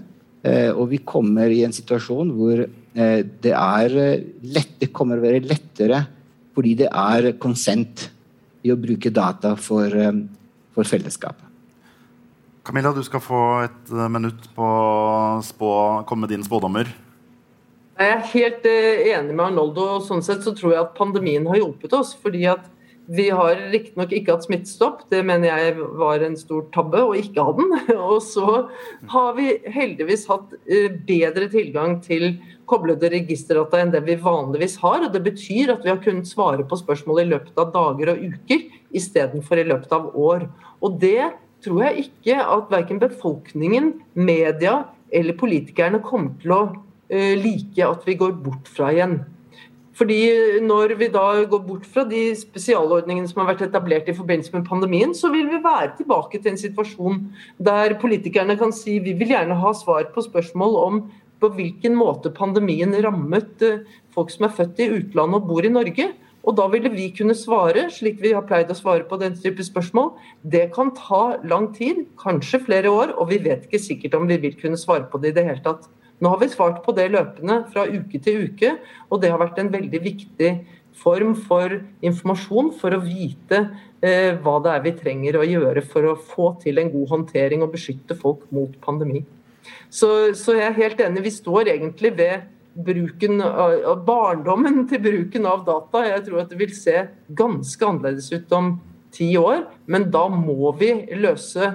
[0.47, 2.65] Eh, og vi kommer i en situasjon hvor
[2.97, 3.93] det er
[4.41, 5.99] lett, det kommer å være lettere
[6.57, 8.07] fordi det er konsent
[8.65, 9.93] i å bruke data for,
[10.73, 11.45] for fellesskapet.
[12.65, 15.69] Camilla, du skal få et minutt på å spå,
[16.09, 16.89] komme med dine spådommer.
[17.97, 19.85] Jeg er helt enig med Arnoldo.
[19.97, 22.17] og sånn sett så tror jeg at pandemien har hjulpet oss.
[22.17, 22.65] fordi at
[23.07, 27.45] vi har riktignok ikke hatt smittestopp, det mener jeg var en stor tabbe å ikke
[27.47, 27.75] ha den.
[28.11, 28.67] Og så
[29.13, 32.35] har vi heldigvis hatt eh, bedre tilgang til
[32.67, 35.05] koblede registerdata enn det vi vanligvis har.
[35.07, 38.25] og Det betyr at vi har kunnet svare på spørsmål i løpet av dager og
[38.27, 40.49] uker istedenfor i løpet av år.
[40.83, 41.31] Og det
[41.65, 44.83] tror jeg ikke at verken befolkningen, media
[45.15, 46.61] eller politikerne kommer til å
[47.09, 49.21] eh, like at vi går bort fra igjen.
[49.97, 54.53] Fordi Når vi da går bort fra de spesialordningene som har vært etablert i forbindelse
[54.53, 57.23] med pandemien, så vil vi være tilbake til en situasjon
[57.57, 61.01] der politikerne kan si vi vil gjerne ha svar på spørsmål om
[61.41, 63.83] på hvilken måte pandemien rammet eh,
[64.13, 66.11] folk som er født i utlandet og bor i Norge.
[66.47, 69.65] Og da ville vi kunne svare, slik vi har pleid å svare på den type
[69.67, 70.13] spørsmål.
[70.47, 74.39] Det kan ta lang tid, kanskje flere år, og vi vet ikke sikkert om vi
[74.45, 75.89] vil kunne svare på det i det hele tatt.
[76.21, 78.73] Nå har vi svart på det løpende fra uke til uke,
[79.11, 80.53] og det har vært en veldig viktig
[80.97, 81.75] form for
[82.07, 83.59] informasjon for å vite
[84.01, 87.65] eh, hva det er vi trenger å gjøre for å få til en god håndtering
[87.65, 89.27] og beskytte folk mot pandemi.
[89.91, 92.47] Så, så jeg er helt enig, vi står egentlig ved
[92.87, 96.05] bruken av barndommen til bruken av data.
[96.07, 97.07] Jeg tror at det vil se
[97.37, 98.75] ganske annerledes ut om
[99.17, 101.73] ti år, men da må vi løse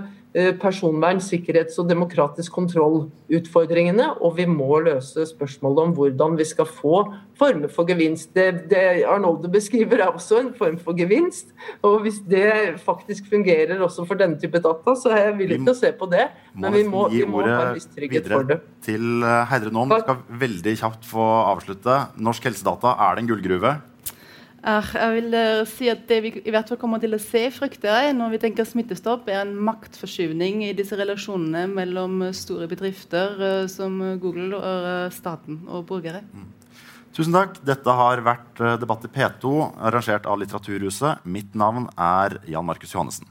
[0.61, 4.09] personvern, sikkerhets- og demokratisk kontroll-utfordringene.
[4.21, 7.01] Og vi må løse spørsmålet om hvordan vi skal få
[7.39, 8.33] former for gevinst.
[8.35, 11.55] Det, det Arnolde beskriver er også en form for gevinst.
[11.81, 15.73] Og hvis det faktisk fungerer også for denne type data, så er jeg villig til
[15.73, 16.27] å se på det.
[16.55, 18.61] Men vi må, vi må ha en viss trygghet for det.
[18.85, 21.23] Til Heidre Heidre Nåm, skal veldig kjapt få
[21.53, 21.97] avslutte.
[22.17, 23.73] Norsk helsedata, er det en gullgruve?
[24.61, 27.89] Jeg vil eh, si at Det vi i hvert fall kommer til å se, frykter
[27.89, 33.65] jeg, når vi tenker smittestopp, er en maktforskyvning i disse relasjonene mellom store bedrifter eh,
[33.71, 36.21] som Google og eh, staten og borgere.
[36.29, 36.49] Mm.
[37.11, 37.57] Tusen takk.
[37.67, 39.49] Dette har vært Debatt i P2,
[39.89, 41.25] arrangert av Litteraturhuset.
[41.25, 43.27] Mitt navn er Jan Markus Johannessen.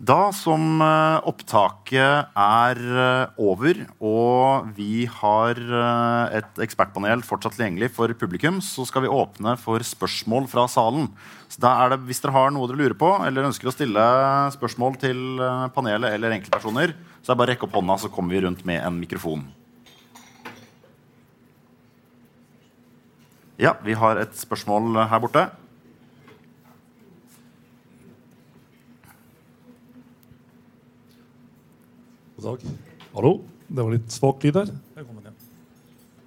[0.00, 7.90] Da som eh, opptaket er eh, over, og vi har eh, et ekspertpanel fortsatt tilgjengelig
[7.98, 11.10] for publikum, så skal vi åpne for spørsmål fra salen.
[11.52, 14.08] Så da er det, Hvis dere har noe dere lurer på, eller ønsker å stille
[14.56, 15.20] spørsmål til
[15.76, 18.64] panelet eller enkeltpersoner, så er det bare å rekke opp hånda, så kommer vi rundt
[18.64, 19.44] med en mikrofon.
[23.60, 25.50] Ja, vi har et spørsmål her borte.
[32.40, 32.70] God dag.
[33.12, 33.30] Hallo.
[33.68, 34.68] Det var litt svak lyd der.
[34.96, 35.34] Velkommen igjen.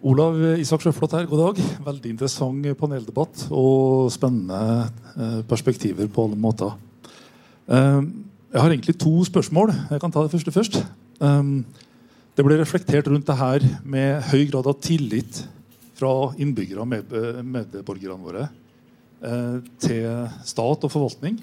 [0.05, 1.61] Olav Isak Sjøflot her, god dag.
[1.88, 6.76] Veldig interessant paneldebatt og spennende eh, perspektiver på alle måter.
[7.66, 7.97] Eh,
[8.53, 9.74] jeg har egentlig to spørsmål.
[9.89, 10.78] Jeg kan ta det første først.
[11.18, 11.41] Eh,
[12.38, 15.41] det ble reflektert rundt det her med høy grad av tillit
[15.97, 18.51] fra innbyggere og medborgerne våre
[19.80, 20.07] til
[20.43, 21.38] stat og forvaltning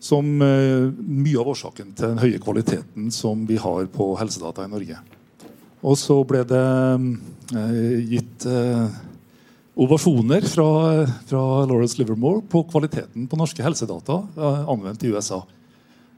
[0.00, 4.72] som eh, mye av årsaken til den høye kvaliteten som vi har på helsedata i
[4.72, 4.96] Norge.
[5.84, 6.64] Og så ble det
[7.52, 8.96] eh, gitt eh,
[9.80, 10.70] ovasjoner fra,
[11.28, 14.18] fra, Lawrence Livermore på kvaliteten på norske helsedata
[14.68, 15.38] anvendt i USA.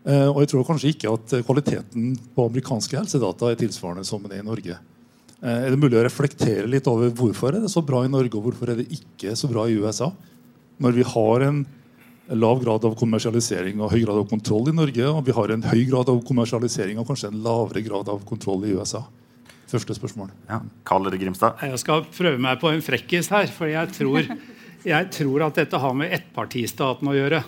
[0.02, 4.40] Og jeg tror kanskje ikke at kvaliteten på amerikanske helsedata er tilsvarende som den er
[4.40, 4.78] i Norge.
[5.46, 8.48] Er det mulig å reflektere litt over hvorfor er det så bra i Norge, og
[8.48, 10.08] hvorfor er det ikke så bra i USA?
[10.82, 11.62] Når vi har en
[12.34, 15.08] lav grad av kommersialisering og høy grad av kontroll i Norge.
[15.10, 18.64] Og vi har en høy grad av kommersialisering og kanskje en lavere grad av kontroll
[18.68, 19.04] i USA.
[19.72, 20.32] Første spørsmål.
[20.50, 20.60] Ja.
[20.84, 21.60] Karl Grimstad?
[21.64, 23.48] Jeg skal prøve meg på en frekkis her.
[23.52, 24.28] For jeg tror,
[24.84, 27.42] jeg tror at dette har med ettpartistaten å gjøre.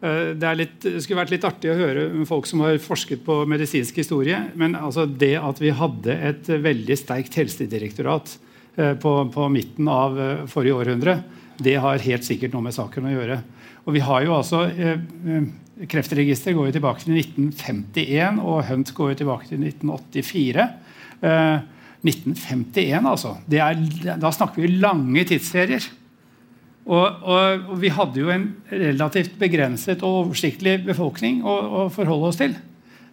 [0.00, 3.40] Eh, det, litt, det, skulle vært litt artig å høre folk som har forsket på
[3.48, 4.42] medisinsk historie.
[4.54, 8.36] Men altså det at vi hadde et veldig sterkt helsedirektorat
[8.76, 11.18] eh, på, på midten av eh, forrige århundre,
[11.56, 13.40] det har helt sikkert noe med saken å gjøre.
[13.86, 18.94] Og vi har jo altså eh, eh Kreftregisteret går jo tilbake til 1951, og Hunt
[18.96, 20.64] går jo tilbake til 1984.
[21.20, 21.58] Eh,
[22.06, 23.34] 1951, altså.
[23.52, 25.84] Er, da snakker vi lange tidsserier.
[26.86, 32.28] Og, og, og, vi hadde jo en relativt begrenset og oversiktlig befolkning å, å forholde
[32.30, 32.54] oss til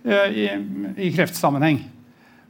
[0.05, 0.45] eh, i,
[1.07, 1.79] i, kreftsammenheng.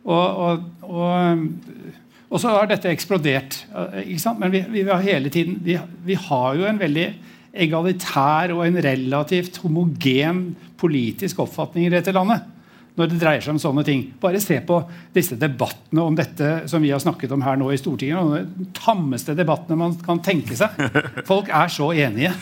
[0.04, 3.62] Og, og, så har dette eksplodert.
[3.72, 7.08] Men vi, vi, har hele tiden vi, vi, har jo en veldig
[7.54, 10.44] egalitær og en relativt homogen
[10.80, 12.50] politisk oppfatning i dette landet.
[12.94, 14.04] Når det dreier seg om sånne ting.
[14.22, 14.78] Bare se på
[15.16, 18.52] disse debattene om dette som vi har snakket om her nå i Stortinget.
[18.54, 20.78] De tammeste debattene man kan tenke seg.
[21.30, 22.36] Folk er så enige.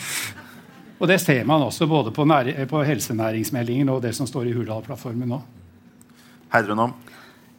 [1.00, 2.26] Og det ser man også både på,
[2.68, 5.40] på helsenæringsmeldingen og det som står i Hurdalsplattformen nå.
[6.52, 6.92] Heidrun om.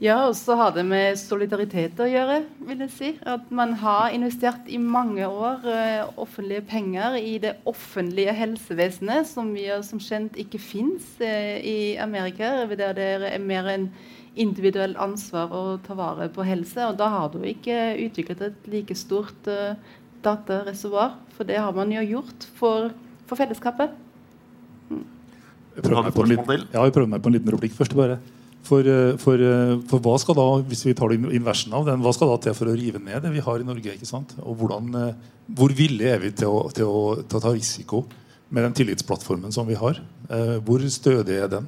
[0.03, 2.41] Ja, og så har det med solidaritet å gjøre.
[2.67, 3.11] vil jeg si.
[3.23, 9.53] At man har investert i mange år uh, offentlige penger i det offentlige helsevesenet, som
[9.55, 13.87] vi som kjent ikke fins uh, i Amerika, der det er mer en
[14.35, 16.83] individuelt ansvar å ta vare på helse.
[16.83, 19.79] Og da har du ikke utviklet et like stort uh,
[20.25, 22.91] datareservoar, for det har man jo gjort for,
[23.29, 23.95] for fellesskapet.
[24.91, 25.07] Mm.
[25.77, 27.95] Jeg prøver meg på en liten, ja, jeg prøver meg på en liten replikk først.
[27.95, 28.19] bare.
[28.63, 32.13] For, eh, for, eh, for, hva skal da hvis vi tar inversen av den, hva
[32.15, 33.95] skal da til for å rive ned det vi har i Norge?
[33.97, 34.35] ikke sant?
[34.39, 38.05] Og hvordan, eh, Hvor villige er vi til å, til, å, til å, ta risiko
[38.49, 39.99] med den tillitsplattformen som vi har?
[40.63, 41.67] Hvor stødig er den?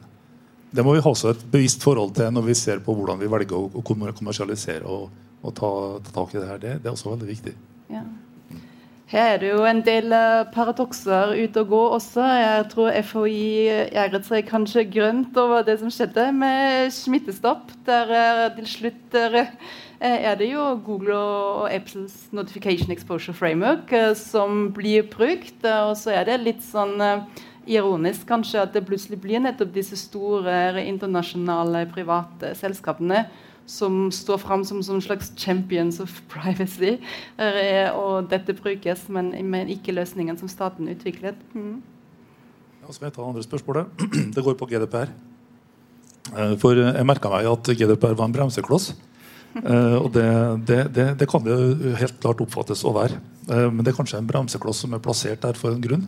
[0.72, 3.28] Det må vi ha også et bevisst forhold til når vi ser på hvordan vi
[3.28, 5.10] velger å, kommersialisere og,
[5.44, 5.72] og ta,
[6.06, 6.62] ta, tak i det her.
[6.62, 7.54] Det, det er også veldig viktig.
[7.92, 8.06] Ja.
[9.06, 12.24] Her er det jo en del uh, paradokser ute og gå også.
[12.26, 13.44] Jeg tror FHI
[13.94, 17.70] erret seg kanskje grønt over det som skjedde med smittestopp.
[17.86, 19.38] Der uh, til slutt uh,
[20.02, 25.62] er det jo Google og Apples Notification Exposure Framework som blir brukt.
[25.62, 26.98] og så er det litt sånn
[27.66, 33.24] ironisk kanskje at det plutselig blir nettopp disse store internasjonale private selskapene
[33.66, 36.98] som står fram som, som slags champions of privacy.
[37.96, 41.40] Og dette brukes, men, men ikke løsningen som staten utviklet.
[41.54, 41.80] Mm.
[42.86, 44.06] Ja, så jeg ta andre spørsmålet.
[44.36, 45.10] Det går på GDPR.
[46.34, 48.94] Eh, for jeg merka meg at GDPR var en bremsekloss.
[49.56, 50.26] Eh, og det,
[50.68, 51.54] det, det, det, kan det
[51.96, 53.22] helt klart oppfattes å være.
[53.48, 56.04] Eh, men det er kanskje en bremsekloss som er plassert der for en grunn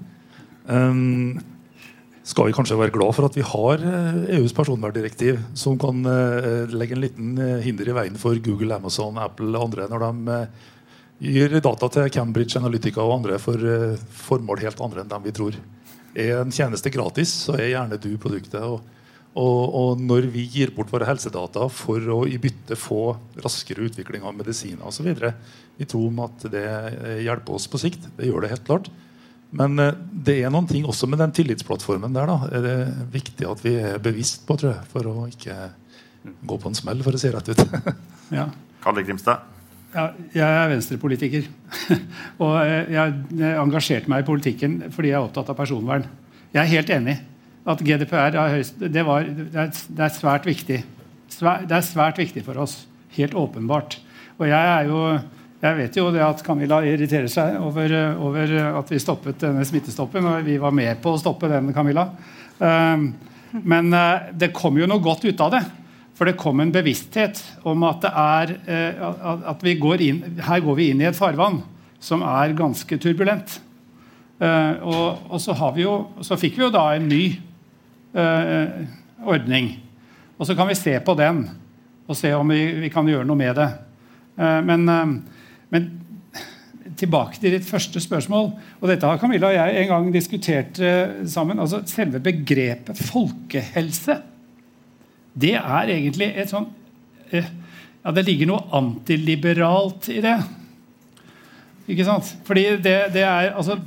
[2.28, 6.01] skal vi kanskje være glad for at vi har EUs eh, e personverndirektiv, som kan
[6.11, 10.03] eh, legge en liten eh, hinder i veien for Google, Amazon, Apple og andre når
[10.03, 10.41] de
[11.23, 13.63] gir data til Cambridge Analytica og andre for
[14.28, 15.55] formål helt andre enn dem vi tror.
[16.17, 18.59] Er en tjeneste gratis, så er gjerne du produktet.
[18.61, 18.84] Og,
[19.38, 24.28] og, og når vi gir bort våre helsedata for å i bytte få raskere utvikling
[24.28, 25.09] av medisiner osv.,
[25.78, 26.69] vi tror om at det
[27.23, 28.11] hjelper oss på sikt.
[28.19, 28.91] Det gjør det helt klart.
[29.56, 32.30] Men eh, det er noen ting også med den tillitsplattformen der.
[32.30, 32.78] da, er det
[33.14, 35.58] viktig at vi er bevisst på, tror jeg, for å ikke
[36.48, 37.62] gå på en smell, for å si rett ut.
[38.38, 38.50] ja.
[38.84, 39.54] Kalle Grimstad?
[39.95, 41.48] Ja, jeg er venstrepolitiker.
[42.43, 46.06] og jeg, jeg engasjerte meg i politikken fordi jeg er opptatt av personvern.
[46.52, 47.16] Jeg er helt enig
[47.68, 50.78] at GDPR er, høyst, det var, det er, det er svært viktig.
[50.84, 52.82] det er svært viktig for oss.
[53.18, 53.98] Helt åpenbart.
[54.38, 55.02] Og jeg er jo
[55.58, 60.26] jeg vet jo det at Camilla irriterer seg over, over, at vi stoppet denne smittestoppen.
[60.30, 62.12] Og vi var med på å stoppe den, Camilla.
[62.60, 63.08] Um,
[63.66, 65.64] men uh, det kom jo noe godt ut av det.
[66.18, 70.62] For det kom en bevissthet om at det er uh, at vi går inn, Her
[70.62, 71.64] går vi inn i et farvann
[71.97, 73.58] som er ganske turbulent.
[74.38, 77.24] Uh, og, og så, jo, så, fikk vi jo da en ny
[79.26, 79.72] ordning.
[80.38, 81.43] Og så kan vi se på den
[82.08, 83.68] og se om vi, vi kan gjøre noe med det.
[84.38, 84.86] men
[85.74, 85.88] men
[86.97, 88.51] tilbake til ditt første spørsmål.
[88.82, 91.59] og Dette har Camilla og jeg en gang diskutert uh, sammen.
[91.59, 94.22] altså Selve begrepet folkehelse
[95.38, 97.49] det er egentlig et sånn uh,
[98.01, 100.38] Ja, det ligger noe antiliberalt i det.
[101.91, 102.30] Ikke sant?
[102.47, 103.78] Fordi det, det er altså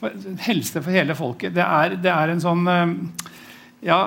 [0.00, 0.12] for,
[0.44, 1.54] Helse for hele folket.
[1.54, 2.86] Det er, det er en sånn uh,
[3.84, 4.00] Ja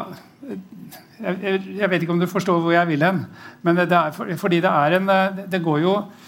[1.17, 3.23] jeg, jeg, vet ikke om du forstår hvor jeg vil hen.
[3.65, 5.13] Men det, er for, fordi det er en
[5.49, 6.26] Det går jo Eh,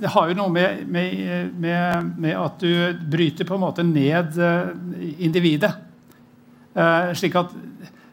[0.00, 4.38] det har jo noe med, med, med, med, at du bryter på en måte ned
[4.40, 4.70] eh,
[5.26, 5.72] individet.
[6.74, 7.52] Eh, slik at,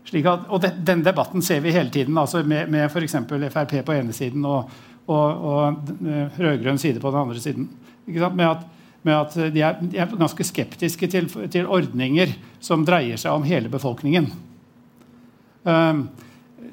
[0.07, 3.15] slik at, og den debatten ser vi hele tiden, altså med, med f.eks.
[3.53, 4.73] Frp på ene siden og,
[5.07, 5.93] og, og
[6.39, 7.69] rød-grønn side på den andre siden.
[8.07, 8.67] Med at,
[9.07, 12.33] med at de, er, de, er, ganske skeptiske til, til, ordninger
[12.63, 14.31] som dreier seg om hele befolkningen.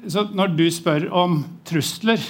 [0.07, 2.23] så når du spør om trusler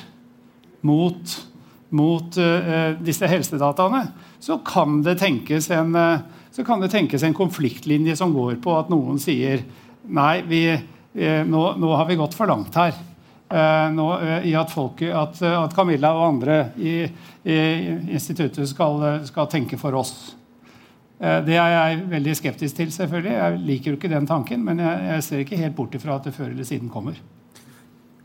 [0.86, 1.48] mot,
[1.90, 4.06] mot uh, disse helsedataene,
[4.40, 6.22] så kan, det tenkes en, uh,
[6.54, 9.66] så kan det tenkes en konfliktlinje som går på at noen sier
[10.06, 12.96] nei, vi, uh, nå, nå, har vi gått for langt her.
[13.94, 14.06] Nå,
[14.42, 16.96] I at, folk, at, at, Camilla og andre i,
[17.46, 17.58] i
[18.18, 20.16] instituttet skal, skal, tenke for oss.
[21.22, 22.90] Det er jeg veldig skeptisk til.
[22.92, 23.36] selvfølgelig.
[23.38, 26.26] Jeg liker jo ikke den tanken, men jeg, jeg ser ikke helt bort ifra at
[26.26, 27.22] det før eller siden kommer.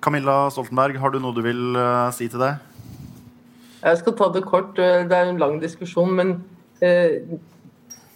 [0.00, 2.54] Camilla Stoltenberg, har du noe du vil uh, si til det?
[3.80, 4.74] Jeg skal ta det kort.
[4.76, 6.12] Det er en lang diskusjon.
[6.12, 6.34] Men
[6.84, 7.22] eh,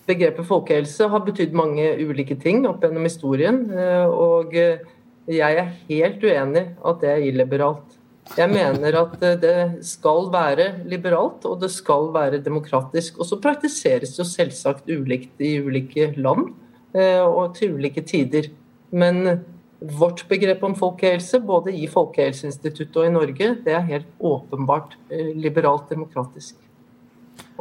[0.04, 3.62] begrepet folkehelse har betydd mange ulike ting opp gjennom historien.
[3.72, 7.96] Eh, og jeg er helt uenig at det er illiberalt.
[8.36, 13.16] Jeg mener at det skal være liberalt, og det skal være demokratisk.
[13.20, 16.52] Og så praktiseres det jo selvsagt ulikt i ulike land
[16.94, 18.52] og til ulike tider.
[18.92, 19.44] Men
[19.92, 25.34] vårt begrep om folkehelse, både i Folkehelseinstituttet og i Norge, det er helt åpenbart eh,
[25.36, 26.56] liberalt demokratisk.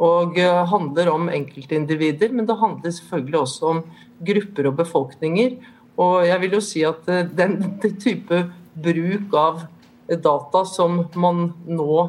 [0.02, 3.82] Og eh, handler om enkeltindivider, men det handler selvfølgelig også om
[4.24, 5.58] grupper og befolkninger.
[6.00, 8.40] Og jeg vil jo si at eh, den, den type
[8.74, 9.66] bruk av
[10.08, 12.00] data som man nå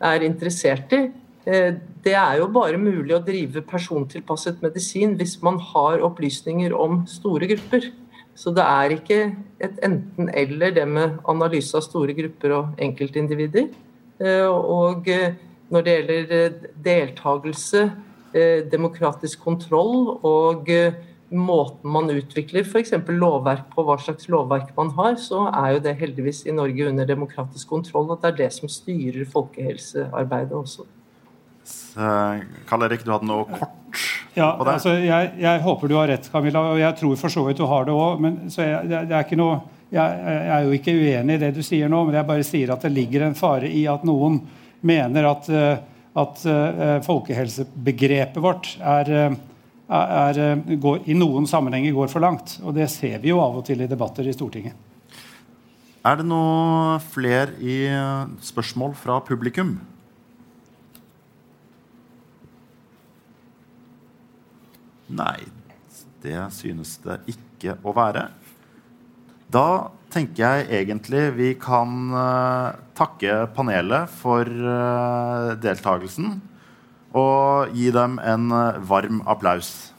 [0.00, 1.06] er interessert i,
[1.44, 7.48] det er jo bare mulig å drive persontilpasset medisin hvis man har opplysninger om store
[7.50, 7.88] grupper.
[8.38, 9.20] Så det er ikke
[9.60, 13.68] et enten-eller, det med analyse av store grupper og enkeltindivider.
[14.20, 15.36] Eh, og eh,
[15.72, 17.90] når det gjelder eh, deltakelse,
[18.70, 20.68] demokratisk kontroll og
[21.34, 22.92] måten man utvikler f.eks.
[23.10, 27.08] lovverk på, hva slags lovverk man har, så er jo det heldigvis i Norge under
[27.10, 28.06] demokratisk kontroll.
[28.14, 30.86] At det er det som styrer folkehelsearbeidet også.
[32.70, 34.52] Karl Erik, du hadde noe kort ja?
[34.54, 37.66] Altså, jeg, jeg, håper du har rett, Camilla, og jeg tror for så vidt du
[37.70, 38.24] har det òg.
[38.54, 39.60] Jeg, det, det er noe
[39.90, 42.72] jeg, jeg, er jo ikke uenig i det du sier nå, men jeg bare sier
[42.74, 44.38] at det ligger en fare i at noen
[44.86, 45.80] mener at, eh,
[46.20, 49.34] at uh, folkehelsebegrepet vårt er, eh,
[49.90, 52.56] er, er, går, i noen sammenhenger går for langt.
[52.62, 54.86] Og det ser vi jo av og til i debatter i Stortinget.
[56.06, 57.82] Er det noe flere i
[58.46, 59.74] spørsmål fra publikum?
[65.10, 65.40] Nei,
[66.22, 68.28] det synes det ikke å være.
[69.50, 76.36] Da tenker jeg egentlig vi kan uh, takke panelet for uh, deltakelsen
[77.18, 79.89] og gi dem en uh, varm applaus.